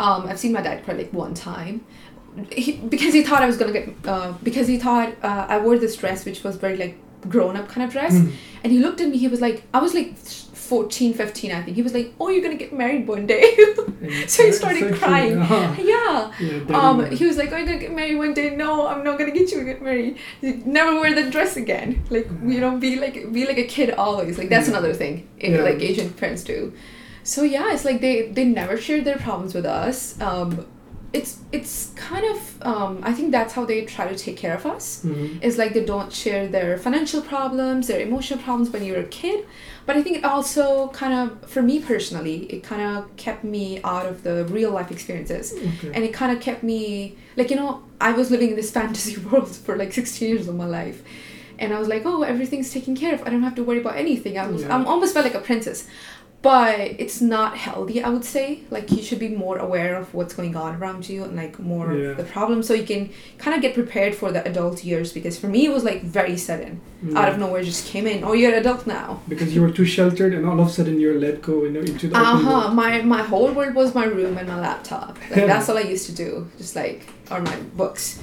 [0.03, 1.75] um, i've seen my dad cry like one time
[2.63, 5.77] he, because he thought i was gonna get uh, because he thought uh, i wore
[5.85, 6.95] this dress which was very like
[7.35, 8.31] grown up kind of dress Mm.
[8.63, 10.09] and he looked at me he was like i was like
[10.69, 13.45] 14 15 i think he was like oh you're gonna get married one day
[14.33, 15.37] So he started crying.
[15.37, 15.75] Uh-huh.
[15.93, 19.03] yeah Yeah, um, he was like, "Oh, you're gonna get married one day." No, I'm
[19.07, 20.17] not gonna get you to get married.
[20.41, 21.89] Like, Never wear that dress again.
[22.09, 24.37] Like you know, be like be like a kid always.
[24.39, 24.75] Like that's Yeah.
[24.77, 25.27] another thing.
[25.37, 25.61] Yeah.
[25.67, 26.73] Like Asian parents do.
[27.23, 29.97] So yeah, it's like they they never share their problems with us.
[30.29, 30.65] Um,
[31.11, 34.65] it's it's kind of um, I think that's how they try to take care of
[34.65, 35.01] us.
[35.03, 35.39] Mhm.
[35.41, 39.45] It's like they don't share their financial problems, their emotional problems when you're a kid.
[39.87, 43.81] But I think it also kind of, for me personally, it kind of kept me
[43.83, 45.91] out of the real life experiences Okay.
[45.95, 49.15] and it kind of kept me like you know i was living in this fantasy
[49.17, 51.01] world for like 16 years of my life
[51.57, 53.95] and i was like oh everything's taken care of i don't have to worry about
[54.05, 54.75] anything i was Yeah.
[54.75, 55.87] i'm almost felt like a princess
[56.41, 58.61] but it's not healthy i would say.
[58.71, 61.93] Like you should be more aware of what's going on around you and like more
[61.93, 62.11] Yeah.
[62.11, 65.37] of the problem so you can kind of get prepared for the adult years because
[65.37, 66.81] for me it was like very sudden.
[67.15, 68.23] Out of nowhere just came in.
[68.23, 69.21] Oh you're an adult now.
[69.27, 72.15] Because you were too sheltered, and all of a sudden you're let go into the
[72.17, 72.49] uh-huh.
[72.49, 72.75] world.
[72.75, 75.17] my my whole world was my room and my laptop.
[75.31, 78.19] Like that's all i used to do just like or my books.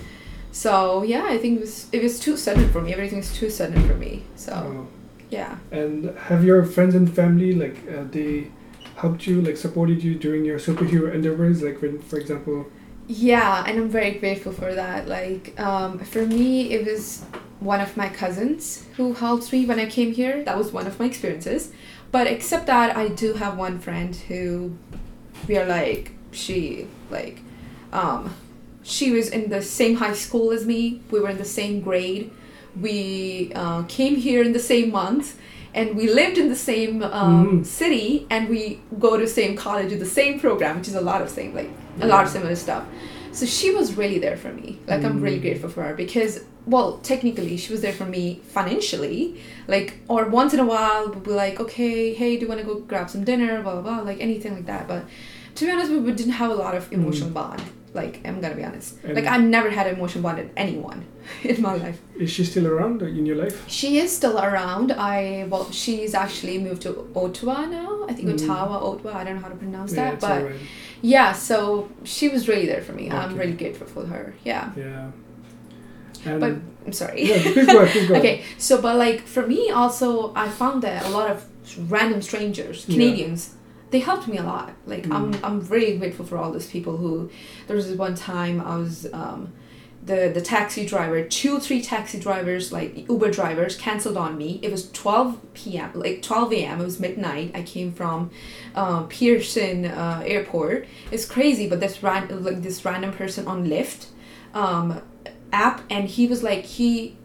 [0.53, 2.93] So yeah i think it was it was too sudden for me.
[2.99, 4.53] Everything's too sudden for me so.
[4.53, 4.96] Oh.
[5.31, 5.59] Yeah.
[5.71, 8.51] And have your friends and family like uh, they
[8.97, 11.63] helped you like supported you during your superhero endeavors?
[11.63, 12.67] Like when, for example,
[13.09, 15.09] yeah and i'm very grateful for that.
[15.09, 17.23] Like um, for me it was
[17.61, 20.43] one of my cousins who helped me when i came here.
[20.45, 21.73] That was one of my experiences.
[22.11, 24.77] But except that i do have one friend who
[25.47, 27.41] we are like she like
[27.93, 28.35] um
[28.83, 31.01] she was in the same high school as me.
[31.11, 32.31] We were in the same grade
[32.81, 35.37] we uh, came here in the same month
[35.75, 37.67] and we lived in the same um, Mhm.
[37.67, 41.21] city and we go to same college with the same program which is a lot
[41.23, 42.85] of same like a lot of similar stuff.
[43.33, 44.79] So she was really there for me.
[44.87, 45.43] Like i'm really Mm.
[45.47, 46.33] grateful for her because
[46.75, 49.37] well technically she was there for me financially.
[49.69, 52.67] Like or once in a while we'd be like okay hey do you want to
[52.67, 53.63] go grab some dinner?
[53.63, 54.89] Blah blah blah like anything like that.
[54.93, 55.03] But
[55.57, 57.63] to be honest we we didn't have a lot of emotional bond
[58.03, 61.01] like i'm gonna be honest And- like i've never had an emotional bond with anyone
[61.51, 63.57] in my life is she still around in your life?
[63.79, 66.91] she is still around i well she's actually moved to
[67.23, 68.35] ottawa now i think Mm.
[68.35, 70.61] ottawa ottawa i don't know how to pronounce yeah, that but alright.
[71.15, 75.11] yeah so she was really there for me i'm really grateful for her yeah Yeah.
[76.25, 76.53] And but
[76.87, 77.91] i'm sorry yeah, please go ahead.
[77.95, 78.25] Please go ahead.
[78.27, 81.37] okay so but like for me also i found that a lot of
[81.91, 82.99] random strangers Yeah.
[83.97, 84.71] They helped me a lot.
[84.93, 85.41] Like i'm Mm.
[85.47, 87.13] i'm really grateful for all those people who
[87.67, 89.41] there was this one time i was um
[90.11, 94.51] the the taxi driver two three taxi drivers like uber drivers canceled on me.
[94.67, 97.49] It was 12 p.m like 12 a.m it was midnight.
[97.61, 98.19] I came from
[98.83, 100.79] um, pearson uh, airport.
[101.15, 104.03] It's crazy but this ran like this random person on lyft
[104.63, 104.87] um,
[105.53, 107.17] app and he was like he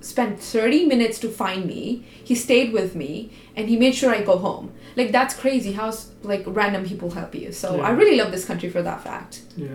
[0.00, 2.04] spent 30 minutes to find me.
[2.24, 4.72] He stayed with me and he made sure i go home.
[4.96, 7.52] Like that's crazy how like random people help you.
[7.52, 7.82] So Yeah.
[7.82, 9.42] i really love this country for that fact.
[9.56, 9.68] Yeah.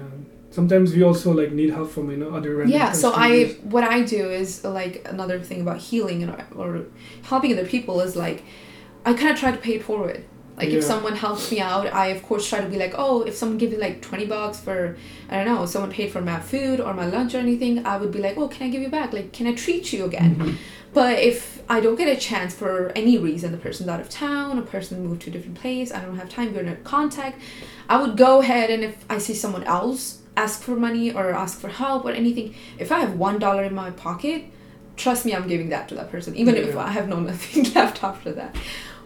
[0.52, 3.84] Sometimes we also like need help from you know other random yeah so i what
[3.84, 6.86] i do is like another thing about healing and or
[7.24, 8.42] helping other people is like
[9.06, 10.24] i kind of try to pay it forward
[10.58, 13.36] like if someone helps me out i of course try to be like oh if
[13.36, 14.96] someone gives me like 20 bucks for
[15.30, 18.12] i don't know someone paid for my food or my lunch or anything i would
[18.12, 19.12] be like oh can i give you back?
[19.14, 20.36] Like can i treat you again?
[20.36, 20.56] Mhm.
[20.94, 24.60] but if I don't get a chance for any reason, the person's out of town,
[24.60, 27.42] a person moved to a different place, I don't have time, we're not in contact,
[27.90, 31.60] I would go ahead and if I see someone else ask for money or ask
[31.60, 34.40] for help or anything, if I have one dollar in my pocket,
[34.96, 38.04] trust me, I'm giving that to that person, even if I have no nothing left
[38.04, 38.56] after that,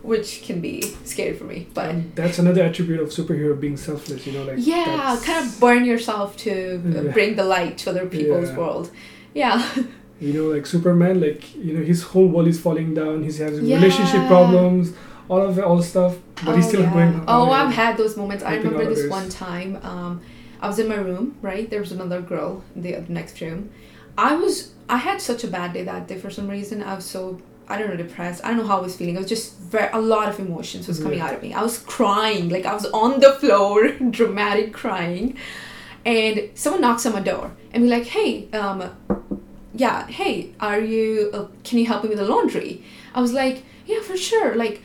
[0.03, 1.67] which can be scary for me.
[1.73, 4.25] But And that's another attribute of superhero being selfless.
[4.27, 7.11] You know, like yeah, that's- kind of burn yourself to uh, Yeah.
[7.11, 8.57] bring the light to other people's Yeah.
[8.57, 8.91] world.
[9.33, 9.65] Yeah.
[10.21, 13.23] You know, like Superman, like you know, his whole world is falling down.
[13.23, 13.77] He's has Yeah.
[13.77, 14.91] relationship problems,
[15.29, 17.23] all of all stuff, but he's still going.
[17.25, 18.43] Oh, I've had those moments.
[18.43, 19.11] I remember this others.
[19.11, 19.79] one time.
[19.81, 20.19] Um,
[20.61, 21.69] I was in my room, right?
[21.69, 23.69] There was another girl in the next room.
[24.17, 24.71] I was.
[24.89, 26.83] I had such a bad day that day for some reason.
[26.83, 27.39] I was so.
[27.69, 28.43] I don't know, depressed.
[28.43, 29.15] I don't know how I was feeling.
[29.15, 31.27] I was just very, a lot of emotions was coming Yeah.
[31.27, 31.53] out of me.
[31.53, 35.37] I was crying, like I was on the floor, dramatic crying,
[36.05, 38.77] and someone knocks on my door and be like, "Hey, um,
[39.73, 41.29] yeah, hey, are you?
[41.33, 44.81] Uh, can you help me with the laundry?" I was like, "Yeah, for sure." Like,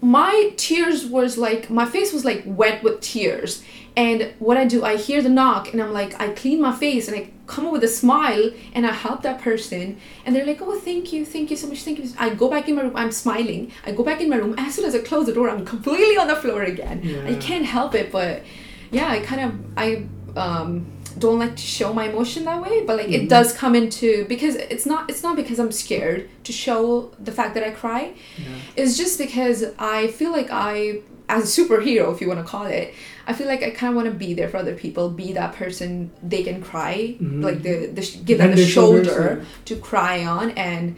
[0.00, 3.62] my tears was like my face was like wet with tears,
[3.96, 7.08] and what I do, I hear the knock, and I'm like, I clean my face,
[7.08, 10.60] and I come up with a smile, and I help that person, and they're like,
[10.60, 12.96] "Oh, thank you, thank you so much, thank you." I go back in my room,
[12.96, 13.72] I'm smiling.
[13.86, 14.54] I go back in my room.
[14.58, 17.00] As soon as I close the door, I'm completely on the floor again.
[17.26, 18.42] I can't help it, but
[18.90, 20.04] yeah, I kind of I
[20.38, 20.86] um
[21.18, 23.22] don't like to show my emotion that way but like Mhm.
[23.24, 27.32] it does come into because it's not it's not because i'm scared to show the
[27.32, 28.02] fact that i cry
[28.38, 28.44] Yeah.
[28.80, 32.66] it's just because i feel like i as a superhero if you want to call
[32.66, 32.92] it
[33.26, 35.52] i feel like i kind of want to be there for other people be that
[35.54, 37.42] person they can cry Mhm.
[37.42, 40.96] like the, the give them the shoulder to cry on and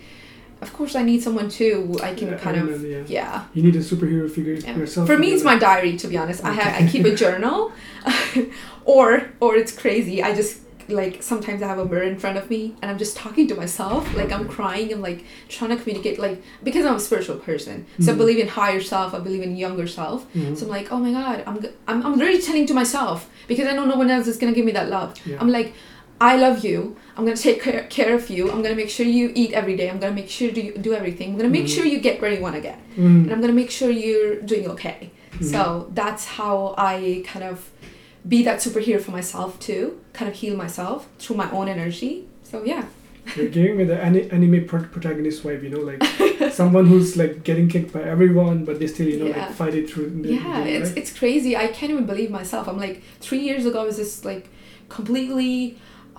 [0.60, 3.02] of course i need someone too i can Yeah, kind I of yeah.
[3.18, 4.76] yeah You need a superhero figure yeah.
[4.76, 5.06] yourself.
[5.10, 5.92] For me, it's my diary.
[6.02, 7.58] To be honest, I have I keep a journal,
[8.94, 9.08] or
[9.44, 10.16] or it's crazy.
[10.28, 10.54] I just
[11.00, 13.54] like sometimes I have a mirror in front of me and I'm just talking to
[13.62, 14.02] myself.
[14.20, 14.86] Like I'm crying.
[14.94, 15.20] I'm like
[15.56, 16.16] trying to communicate.
[16.26, 18.18] Like because I'm a spiritual person, so I Mhm.
[18.22, 19.08] believe in higher self.
[19.18, 20.18] I believe in younger self.
[20.34, 20.56] Mhm.
[20.56, 21.56] So I'm like, oh my god, I'm
[21.90, 23.18] I'm I'm really telling to myself
[23.50, 25.10] because I know no one else is gonna give me that love.
[25.30, 25.38] Yeah.
[25.42, 25.70] I'm like.
[26.20, 26.78] I love you.
[27.16, 28.42] I'm gonna take care, care of you.
[28.52, 29.86] I'm gonna make sure you eat every day.
[29.90, 31.26] I'm gonna make sure you do everything.
[31.30, 31.74] I'm gonna make Mhm.
[31.76, 33.22] sure you get where you want to get Mm.
[33.22, 34.98] and I'm gonna make sure you're doing okay.
[35.34, 35.44] Mhm.
[35.52, 35.60] So
[36.00, 37.56] that's how I kind of
[38.26, 42.26] be that superhero for myself too, kind of heal myself through my own energy.
[42.42, 42.84] So yeah.
[43.36, 46.02] You're giving me the ani- anime pro- protagonist vibe, you know, like
[46.52, 49.46] someone who's like getting kicked by everyone, but they still, you know, Yeah.
[49.46, 50.08] like fight it through.
[50.22, 51.54] the- Yeah, the- it's it's crazy.
[51.56, 52.66] I can't even believe myself.
[52.68, 54.48] I'm like three years ago I was just like
[54.88, 55.76] completely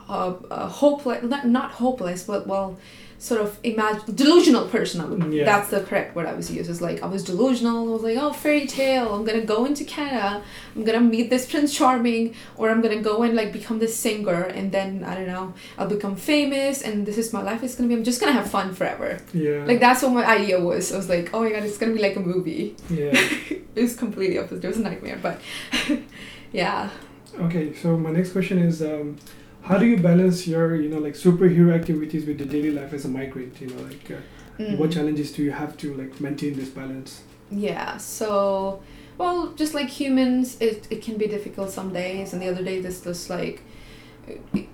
[0.08, 2.78] uh, uh hopeless not not hopeless, but well
[3.20, 5.02] sort of imag- delusional person.
[5.02, 5.44] I would, Yeah.
[5.44, 6.70] That's the correct word I was used.
[6.70, 7.78] It's like I was delusional.
[7.90, 9.14] I was like, oh, fairy tale.
[9.14, 10.42] I'm gonna go into Canada.
[10.76, 14.44] I'm gonna meet this Prince Charming, or I'm gonna go and like become this singer,
[14.58, 17.62] and then I don't know, I'll become famous, and this is my life.
[17.62, 17.96] It's gonna be.
[17.96, 19.20] I'm just gonna have fun forever.
[19.34, 19.66] yeah.
[19.66, 20.94] Like that's what my idea was.
[20.94, 22.76] I was like, oh my god, it's gonna be like a movie.
[22.90, 23.12] yeah.
[23.76, 24.64] It was completely opposite.
[24.66, 25.40] It was a nightmare, but
[26.52, 26.90] yeah.
[27.40, 29.18] Okay, so my next question is, um,
[29.70, 33.06] how do you balance your, you know, like superhero activities with the daily life as
[33.06, 33.62] a migrant?
[33.62, 34.22] You know, like uh,
[34.60, 34.78] Mm.
[34.78, 37.24] what challenges do you have to like maintain this balance?
[37.50, 38.82] Yeah, so,
[39.18, 42.82] well, just like humans, it, it can be difficult some days, and the other day,
[42.82, 43.62] this just like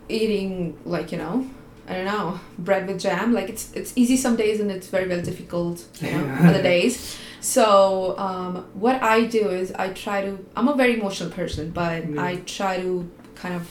[0.10, 1.48] eating, like, you know,
[1.88, 3.32] I don't know, bread with jam.
[3.34, 7.16] Like, it's it's easy some days, and it's very, very difficult, you know, other days.
[7.40, 12.04] So, um, what I do is I try to, I'm a very emotional person, but.
[12.18, 13.64] I try to kind of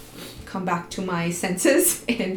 [0.54, 2.32] come back to my senses and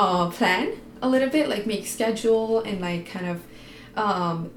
[0.00, 0.66] uh, plan
[1.06, 3.38] a little bit, like make schedule and like kind of
[4.04, 4.50] um,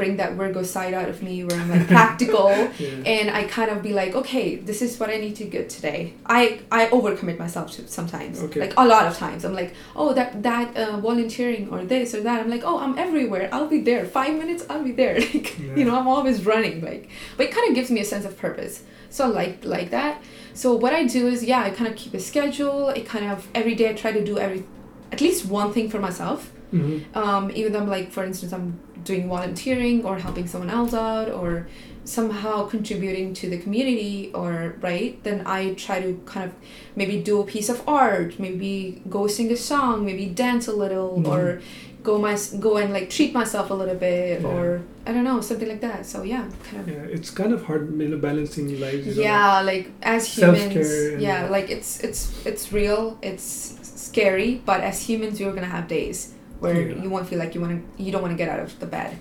[0.00, 2.88] bring that Virgo side out of me where I'm like practical Yeah.
[3.14, 6.00] and I kind of be like, okay, this is what I need to get today.
[6.38, 6.40] I
[6.78, 8.60] I overcommit myself to sometimes, Okay.
[8.64, 9.40] like a lot of times.
[9.46, 12.40] I'm like, oh, that that uh, volunteering or this or that.
[12.40, 13.46] I'm like, oh, I'm everywhere.
[13.54, 14.02] I'll be there.
[14.20, 15.16] Five minutes, I'll be there.
[15.34, 15.76] Like, Yeah.
[15.78, 16.76] you know, I'm always running.
[16.90, 17.04] Like,
[17.36, 18.74] but it kind of gives me a sense of purpose.
[19.10, 20.14] So I like like that.
[20.54, 22.88] So what I do is, yeah, I kind of keep a schedule.
[22.90, 24.64] It kind of every day I try to do every,
[25.10, 28.78] at least one thing for myself hmm um, even though I'm like, for instance, I'm
[29.04, 31.66] doing volunteering or helping someone else out or
[32.04, 36.52] somehow contributing to the community or right, then I try to kind of
[36.96, 41.18] maybe do a piece of art, maybe go sing a song, maybe dance a little
[41.18, 41.28] Mhm.
[41.28, 41.60] or
[42.02, 44.48] go my go and like treat myself a little bit Yeah.
[44.48, 46.04] or I don't know something like that.
[46.06, 46.88] So yeah, kind of.
[46.88, 49.06] Yeah, it's kind of hard, you know, balancing lives.
[49.06, 53.46] You know, Yeah, like as humans, yeah, like it's it's it's real, it's
[53.82, 57.02] scary, but as humans, you're gonna have days where Yeah.
[57.02, 58.86] you won't feel like you want to, you don't want to get out of the
[58.86, 59.12] bed.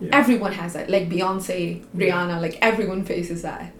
[0.00, 0.16] Yeah.
[0.16, 3.72] Everyone has that, like Beyonce, Rihanna, like everyone faces that.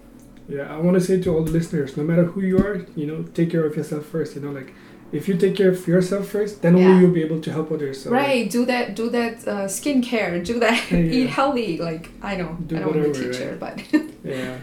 [0.48, 3.06] Yeah, I want to say to all the listeners, no matter who you are, you
[3.06, 4.34] know, take care of yourself first.
[4.34, 4.74] You know, like
[5.12, 6.86] if you take care of yourself first, then Yeah.
[6.88, 8.02] only you'll be able to help others.
[8.02, 12.36] So, right do that do that uh, skincare do that Yeah, eat healthy like i
[12.36, 13.74] know Do i don't want to whatever, teacher but
[14.24, 14.58] Yeah.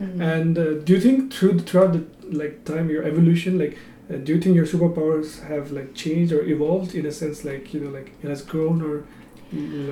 [0.00, 0.20] Mm.
[0.20, 2.02] And uh, do you think through throughout the
[2.42, 3.76] like time your evolution like
[4.10, 7.74] uh, do you think your superpowers have like changed or evolved in a sense like
[7.74, 9.04] you know like it has grown or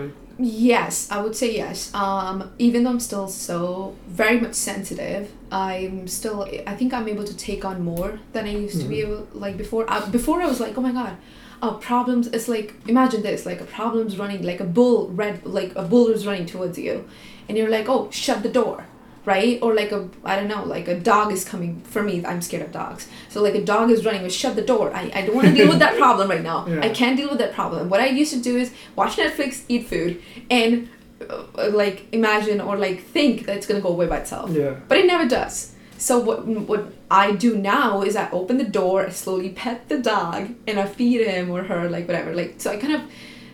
[0.00, 1.92] like Yes, I would say yes.
[1.94, 6.46] Um, even though I'm still so very much sensitive, I'm still.
[6.66, 9.04] I think I'm able to take on more than I used to be Mhm.
[9.06, 9.28] able.
[9.32, 11.16] Like before, I, before I was like, oh my god,
[11.62, 12.26] uh, problems.
[12.28, 16.08] It's like imagine this, like a problem's running, like a bull red, like a bull
[16.08, 17.08] is running towards you,
[17.48, 18.84] and you're like, oh, shut the door,
[19.26, 19.58] right?
[19.60, 21.82] Or like a, I don't know, like a dog is coming.
[21.82, 23.08] For me, I'm scared of dogs.
[23.28, 24.94] So like a dog is running, we shut the door.
[24.94, 26.66] I, I don't want to deal with that problem right now.
[26.66, 26.80] Yeah.
[26.80, 27.90] I can't deal with that problem.
[27.90, 30.88] What I used to do is watch Netflix, eat food, and
[31.28, 34.50] uh, like imagine or like think that it's gonna go away by itself.
[34.50, 35.72] yeah But it never does.
[35.98, 39.98] So what what I do now is I open the door, I slowly pet the
[39.98, 42.34] dog, and I feed him or her like whatever.
[42.34, 43.02] Like so I kind of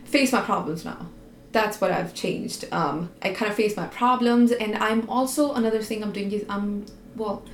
[0.04, 1.06] face my problems now.
[1.52, 2.66] That's what I've changed.
[2.72, 6.44] Um, I kind of face my problems, and I'm also another thing I'm doing is
[6.48, 7.44] I'm well,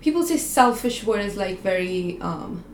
[0.00, 2.64] people say selfish word is like very um,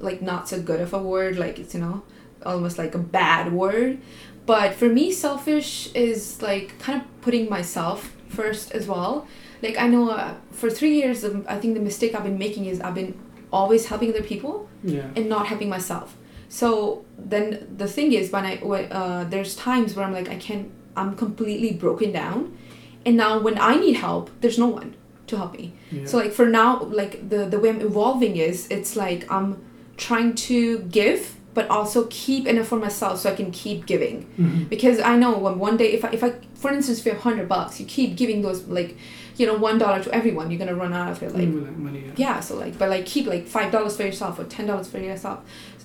[0.00, 1.38] like not so good of a word.
[1.38, 2.02] Like it's you know
[2.44, 3.98] almost like a bad word.
[4.46, 9.26] But for me, selfish is like kind of putting myself first as well.
[9.62, 12.66] Like I know uh, for three years, um, I think the mistake I've been making
[12.66, 13.18] is I've been
[13.52, 16.16] always helping other people yeah and not helping myself.
[16.48, 20.36] So then the thing is, when I when, uh, there's times where I'm like I
[20.36, 22.56] can't, I'm completely broken down,
[23.04, 24.94] and now when I need help, there's no one
[25.26, 25.74] to help me.
[25.90, 29.62] yeah So like for now, like the the way I'm evolving is it's like I'm
[29.98, 34.68] trying to give, but also keep enough for myself so I can keep giving Mhm.
[34.70, 37.20] because I know when one day if I, if I for instance if you have
[37.22, 38.96] hundred bucks you keep giving those like
[39.36, 41.48] you know one dollar to everyone you're gonna run out of it like
[41.86, 42.12] money yeah.
[42.24, 44.98] yeah so like but like keep like five dollars for yourself or ten dollars for
[44.98, 45.38] yourself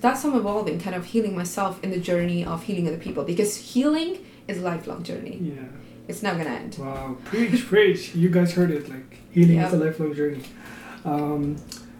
[0.04, 3.24] that's how I'm evolving kind of healing myself in the journey of healing other people
[3.24, 4.12] because healing
[4.48, 5.64] is a lifelong journey yeah
[6.08, 8.14] it's not gonna end Wow, preach, preach.
[8.14, 8.90] You guys heard it.
[8.90, 10.44] Like healing is a lifelong journey.
[11.06, 11.56] Um,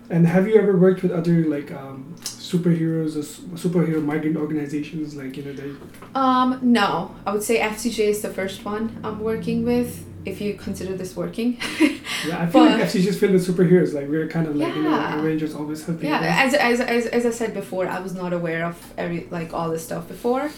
[0.10, 3.24] and have you ever worked with other like um, superheroes or
[3.58, 5.16] superhero migrant organizations?
[5.16, 5.72] Like you know, they
[6.16, 10.54] um no I would say FCJ is the first one I'm working with if you
[10.54, 11.58] consider this working
[12.28, 13.94] yeah, I feel like But- FC's just filled with superheroes.
[13.94, 15.20] Like we're kind of like you know, Yeah.
[15.20, 16.10] Avengers always helping.
[16.10, 19.54] yeah as, as, as, as i said before i was not aware of every like
[19.54, 20.50] all this stuff before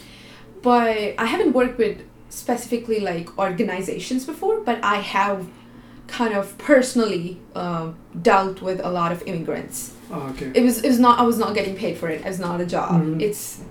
[0.62, 1.97] but i haven't worked with
[2.30, 5.47] specifically like organizations before but i have
[6.08, 10.51] kind of personally um, dealt with a lot of immigrants Oh, okay.
[10.54, 12.65] it was it was not i was not getting paid for it it's not a
[12.65, 13.21] job Mhm.
[13.21, 13.62] it's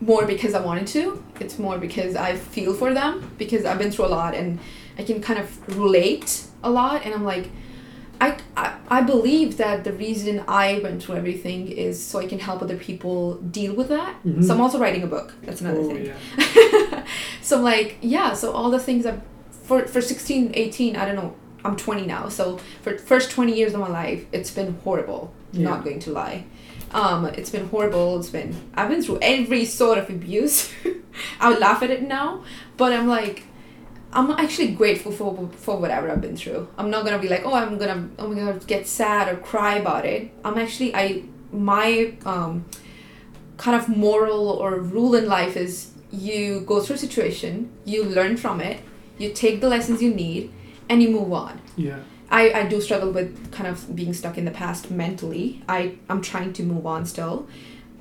[0.00, 1.02] more because i wanted to
[1.40, 4.58] it's more because i feel for them because i've been through a lot and
[4.98, 7.50] i can kind of relate a lot and i'm like
[8.22, 12.38] I, I, I believe that the reason I went through everything is so I can
[12.38, 14.14] help other people deal with that.
[14.22, 14.44] Mhm.
[14.44, 15.34] So I'm also writing a book.
[15.42, 16.06] That's another oh, thing.
[16.06, 17.04] yeah.
[17.42, 19.18] so like yeah, so all the things that
[19.50, 21.34] for for 16, 18, I don't know.
[21.64, 22.28] I'm 20 now.
[22.28, 25.32] So for first 20 years of my life, it's been horrible.
[25.52, 25.64] Yeah.
[25.70, 26.44] Not going to lie.
[26.92, 28.20] Um, it's been horrible.
[28.20, 30.70] It's been I've been through every sort of abuse.
[31.40, 32.44] I would laugh at it now,
[32.76, 33.44] but I'm like
[34.12, 36.68] I'm actually grateful for for whatever I've been through.
[36.76, 40.04] I'm not gonna be like, oh, I'm gonna I'm gonna get sad or cry about
[40.04, 40.30] it.
[40.44, 41.22] I'm actually I
[41.52, 42.64] my um,
[43.56, 48.36] kind of moral or rule in life is you go through a situation, you learn
[48.36, 48.80] from it,
[49.18, 50.52] you take the lessons you need,
[50.88, 51.60] and you move on.
[51.76, 52.00] Yeah.
[52.30, 55.62] I, I do struggle with kind of being stuck in the past mentally.
[55.68, 57.46] I I'm trying to move on still.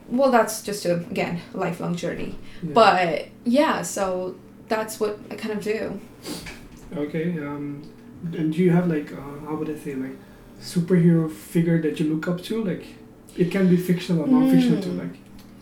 [0.10, 2.38] Well, that's just a again lifelong journey.
[2.64, 2.74] yeah.
[2.74, 4.36] But yeah, so
[4.72, 6.00] that's what I kind of do.
[6.96, 7.28] Okay.
[7.40, 7.84] Um,
[8.40, 10.16] and do you have like uh, how would I say like
[10.62, 12.64] superhero figure that you look up to?
[12.64, 12.86] Like
[13.38, 14.90] it can be fictional or non-fictional too.
[14.92, 15.00] Mm.
[15.00, 15.18] Like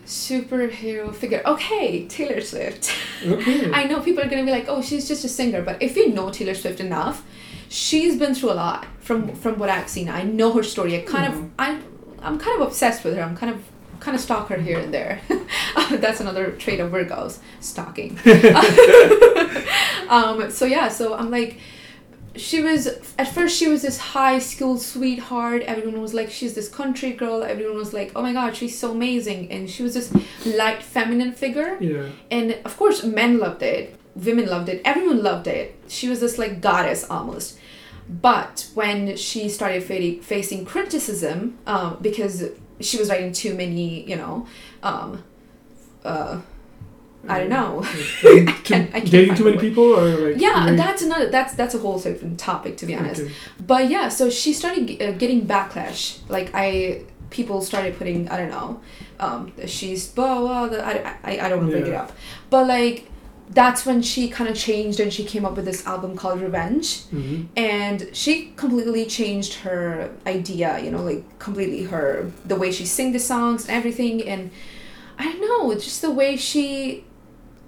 [0.06, 1.42] Superhero figure.
[1.46, 2.92] Okay, Taylor Swift.
[3.26, 3.70] okay.
[3.80, 6.12] I know people are gonna be like, oh, she's just a singer, but if you
[6.12, 7.24] know Taylor Swift enough,
[7.68, 10.08] she's been through a lot from from what I've seen.
[10.08, 10.96] I know her story.
[10.96, 11.36] I kind Mhm.
[11.36, 11.76] of I'm
[12.22, 13.22] I'm kind of obsessed with her.
[13.22, 13.60] I'm kind of
[14.00, 15.20] kind of stalk her here and there.
[15.90, 18.18] That's another trait of Virgos, stalking.
[20.08, 21.58] um, so yeah, so I'm like
[22.36, 22.86] she was
[23.18, 25.62] at first she was this high school sweetheart.
[25.62, 27.42] Everyone was like she's this country girl.
[27.42, 29.50] Everyone was like oh my god she's so amazing.
[29.50, 30.12] And she was this
[30.46, 31.76] light feminine figure.
[31.80, 32.08] Yeah.
[32.30, 33.96] and of course men loved it.
[34.14, 34.80] Women loved it.
[34.84, 35.76] Everyone loved it.
[35.88, 37.58] She was this like goddess almost.
[38.08, 42.44] But when she started fa- facing criticism um, because
[42.80, 44.46] she was writing too many you know
[44.82, 45.22] um,
[46.04, 46.40] uh,
[47.28, 47.82] i don't know.
[47.84, 51.52] I can't- I can't dating too many people or like yeah very- that's another that's
[51.54, 53.20] that's a whole different topic to be honest.
[53.22, 53.32] Okay.
[53.66, 56.18] but yeah so she started uh, getting backlash.
[56.30, 58.80] Like i people started putting I don't know,
[59.20, 60.68] um, she's blah blah.
[60.68, 62.10] blah I, I, I don't want to bring it up,
[62.48, 63.06] but like
[63.52, 67.02] that's when she kind of changed and she came up with this album called Revenge.
[67.06, 72.86] Hmm and she completely changed her idea you know like completely her the way she
[72.86, 74.26] sing the songs and everything.
[74.26, 74.50] And
[75.18, 77.04] i don't know just the way she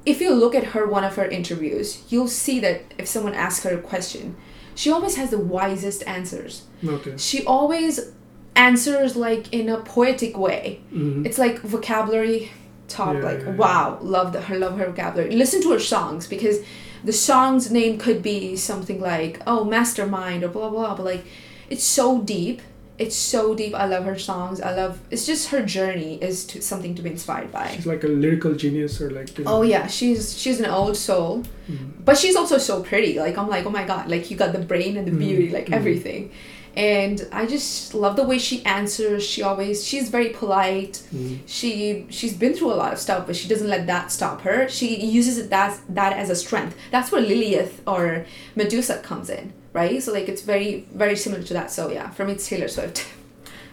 [0.06, 3.64] if you look at her one of her interviews you'll see that if someone asks
[3.64, 4.36] her a question
[4.74, 6.62] she always has the wisest answers.
[6.84, 7.14] Okay.
[7.18, 8.12] she always
[8.56, 10.80] answers like in a poetic way.
[10.90, 12.50] Hmm it's like vocabulary
[12.88, 15.34] top Yeah, like yeah, wow love the, her love her vocabulary.
[15.34, 16.58] Listen to her songs because
[17.04, 21.24] the song's name could be something like oh mastermind or blah blah but like
[21.70, 22.60] it's so deep.
[22.98, 23.74] It's so deep.
[23.74, 24.60] I love her songs.
[24.60, 27.68] I love it's just her journey is to something to be inspired by.
[27.74, 29.36] She's like a lyrical genius, or like.
[29.38, 29.86] You know, oh yeah.
[29.88, 31.92] She's she's an old soul mhm.
[32.04, 33.18] but she's also so pretty.
[33.18, 35.48] Like i'm like oh my god like you got the brain and the Mhm, beauty
[35.50, 35.74] like mhm.
[35.74, 36.30] everything
[36.76, 41.38] and i just love the way she answers she always she's very polite Mhm.
[41.46, 44.68] she she's been through a lot of stuff but she doesn't let that stop her
[44.68, 48.24] she uses it that that as a strength that's where lilith or
[48.56, 52.24] medusa comes in right so like it's very very similar to that so yeah for
[52.24, 53.06] me it's taylor swift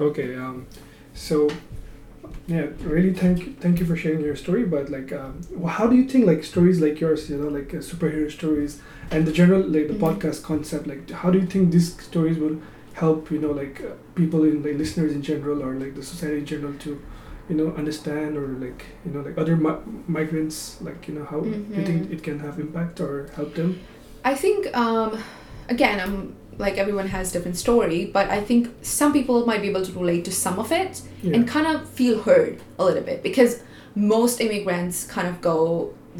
[0.01, 0.33] Okay.
[0.37, 0.65] Um,
[1.13, 1.49] so,
[2.47, 4.63] yeah, really thank thank you for sharing your story.
[4.63, 7.79] But like, um, how do you think like stories like yours, you know, like uh,
[7.79, 8.81] superhero stories,
[9.11, 9.99] and the general like the Mhm.
[10.07, 12.57] podcast concept, like, how do you think these stories will
[12.99, 16.39] help, you know, like uh, people in the listeners in general, or like the society
[16.39, 17.01] in general to,
[17.49, 21.39] you know, understand or like you know like other mi- migrants, like you know, how
[21.39, 22.13] do you think Mhm.
[22.13, 23.71] it can have impact or help them?
[24.31, 25.09] i think um
[25.75, 26.15] again i'm
[26.63, 30.23] like everyone has different story but i think some people might be able to relate
[30.29, 30.93] to some of it
[31.23, 31.35] Yeah.
[31.35, 33.51] and kind of feel heard a little bit because
[33.95, 35.57] most immigrants kind of go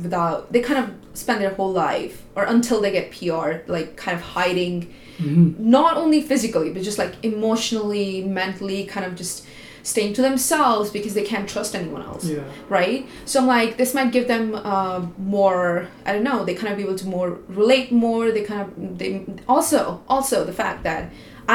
[0.06, 0.88] without they kind of
[1.24, 4.76] spend their whole life or until they get PR like kind of hiding
[5.20, 5.60] Mhm.
[5.60, 9.46] not only physically but just like emotionally mentally kind of just
[9.84, 12.44] staying to themselves because they can't trust anyone else Yeah.
[12.70, 13.06] right?
[13.26, 16.78] So i'm like this might give them uh, more i don't know they kind of
[16.78, 17.30] be able to more
[17.62, 18.68] relate more they kind of
[19.00, 19.12] they
[19.48, 21.04] also also the fact that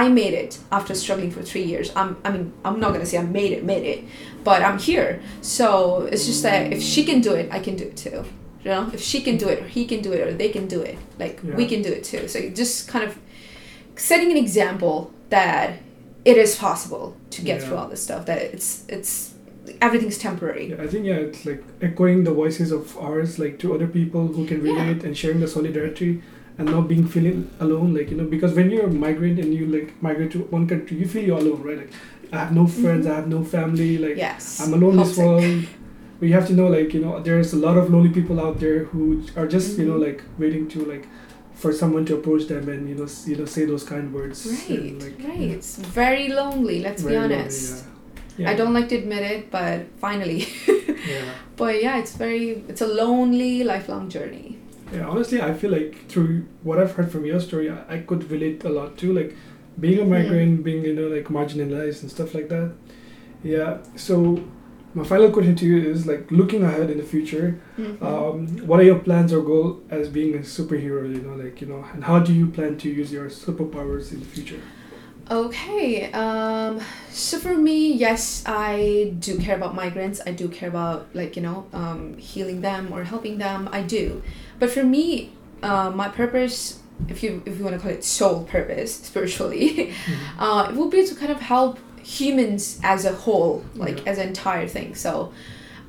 [0.03, 3.19] i made it after struggling for three years i'm i mean i'm not gonna say
[3.19, 4.01] i made it made it
[4.49, 5.11] but i'm here.
[5.41, 5.67] So
[6.13, 8.21] it's just that if she can do it i can do it too
[8.65, 8.85] you know?
[8.97, 10.97] If she can do it or he can do it or they can do it
[11.23, 12.23] like we can do it too.
[12.33, 13.13] So just kind of
[13.97, 15.79] setting an example that
[16.25, 17.67] it is possible to get Yeah.
[17.67, 19.35] through all this stuff that it's it's
[19.81, 23.75] everything's temporary Yeah, I think yeah, it's like echoing the voices of ours, like to
[23.75, 24.73] other people who can Yeah.
[24.73, 26.23] relate and sharing the solidarity
[26.59, 27.95] and not being feeling alone.
[27.95, 30.97] Like you know, because when you're a migrant and you like migrate to one country,
[30.99, 31.79] you feel you're alone, right?
[31.79, 31.91] Like
[32.33, 33.13] I have no friends, Mhm.
[33.13, 33.99] I have no family.
[33.99, 35.45] Like yes I'm alone in this world.
[36.21, 38.61] But you have to know, like you know, there's a lot of lonely people out
[38.61, 40.07] there who are just you know Mhm.
[40.09, 41.07] like waiting to like
[41.55, 44.47] for someone to approach them and you know s- you know say those kind words.
[44.47, 47.91] right and, like, right it's very lonely let's be very lonely, honest yeah.
[48.47, 48.51] Yeah.
[48.51, 50.47] i don't like to admit it but finally
[51.07, 51.25] Yeah.
[51.57, 54.59] but yeah it's very it's a lonely lifelong journey
[54.93, 58.31] Yeah, honestly, I feel like through what I've heard from your story, I, I could
[58.31, 59.13] relate a lot too.
[59.13, 59.35] Like
[59.85, 60.11] being a hmm.
[60.15, 62.69] migrant, being you know like marginalized and stuff like that.
[63.43, 63.79] Yeah.
[63.97, 64.17] So
[64.95, 67.59] my final question to you is like looking ahead in the future.
[67.79, 68.03] Mhm.
[68.03, 71.03] Um, what are your plans or goal as being a superhero?
[71.13, 74.21] You know, like you know, and how do you plan to use your superpowers in
[74.21, 74.61] the future?
[75.31, 76.81] Okay, um,
[77.11, 80.21] so for me, yes, I do care about migrants.
[80.27, 83.69] I do care about like you know um, healing them or helping them.
[83.73, 84.23] I do,
[84.59, 85.33] but for me,
[85.63, 89.95] uh, my purpose, if you if you want to call it soul purpose spiritually,
[90.39, 94.11] uh, it will be to kind of help humans as a whole, like Yeah.
[94.13, 94.95] as an entire thing.
[94.95, 95.33] So,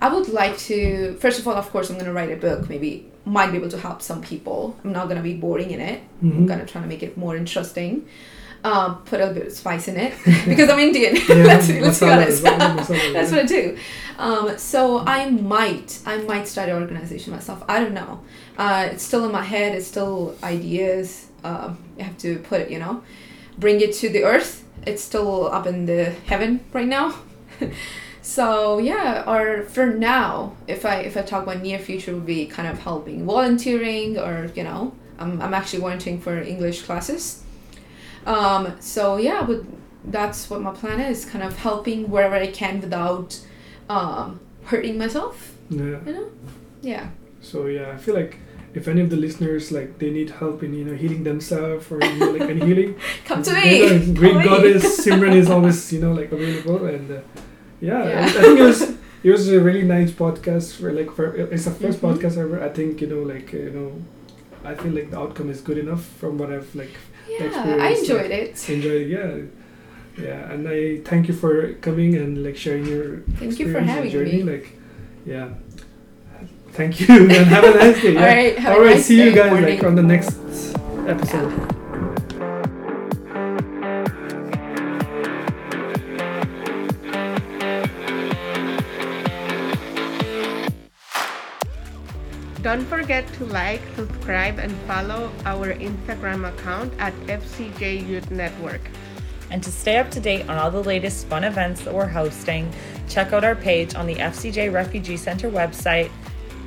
[0.02, 2.70] I would like to first of all, of course, I'm gonna write a book.
[2.70, 4.76] Maybe might be able to help some people.
[4.84, 6.02] I'm not gonna be boring in it.
[6.22, 6.48] I'm Mhm.
[6.48, 8.06] gonna try to make it more interesting.
[8.64, 10.14] Um, put a bit of spice in it
[10.48, 11.16] because I'm Indian.
[11.16, 12.42] Yeah, let's let's be honest.
[12.44, 13.22] That's yeah.
[13.32, 13.78] what I do.
[14.18, 17.64] Um, so I might I might start an organization myself.
[17.70, 18.22] I don't know.
[18.58, 19.76] Uh, it's still in my head.
[19.76, 21.28] It's still ideas.
[21.44, 22.70] Um, you have to put it.
[22.72, 23.04] You know,
[23.60, 24.64] bring it to the earth.
[24.86, 27.16] It's still up in the heaven right now.
[28.22, 32.46] so yeah, or for now, if I if I talk about near future, would be
[32.46, 37.44] kind of helping volunteering or you know, I'm I'm actually volunteering for English classes.
[38.26, 39.64] Um, so yeah, but
[40.04, 43.40] that's what my plan is, kind of helping wherever I can without
[43.90, 45.54] um, hurting myself.
[45.70, 46.00] Yeah.
[46.06, 46.32] You know?
[46.82, 47.10] Yeah.
[47.42, 48.40] So yeah, I feel like
[48.76, 52.00] if any of the listeners like they need help in you know healing themselves or
[52.04, 52.96] you know, like any healing,
[53.26, 53.80] Come to you me.
[53.82, 54.56] know, Great Come to me.
[54.56, 57.22] goddess Simran is always you know like available and uh,
[57.82, 58.22] yeah, Yeah.
[58.22, 58.82] I, I think it was
[59.24, 62.06] it was a really nice podcast for like for it's the 1st Mhm.
[62.08, 62.58] podcast ever.
[62.64, 63.90] I think you know like you know
[64.70, 66.94] I feel like the outcome is good enough from what I've like
[67.30, 68.54] Yeah, I enjoyed it.
[68.70, 69.08] enjoyed.
[69.16, 69.32] Yeah,
[70.28, 73.06] Yeah, and I thank you for coming and like sharing your
[73.40, 74.38] Thank you for having journey.
[74.44, 74.52] me.
[74.54, 74.68] Like,
[75.26, 75.48] yeah.
[76.76, 78.08] Thank you and have a nice day.
[78.10, 78.26] All yeah.
[78.26, 78.96] right, have All a right.
[78.96, 79.76] nice see you guys morning.
[79.76, 80.38] like on the next
[81.08, 81.52] episode.
[81.52, 81.76] Yeah.
[92.62, 98.82] Don't forget to like, subscribe, and follow our Instagram account at FCJ Youth Network.
[99.52, 102.74] And to stay up to date on all the latest fun events that we're hosting,
[103.08, 106.10] check out our page on the FCJ Refugee Center website,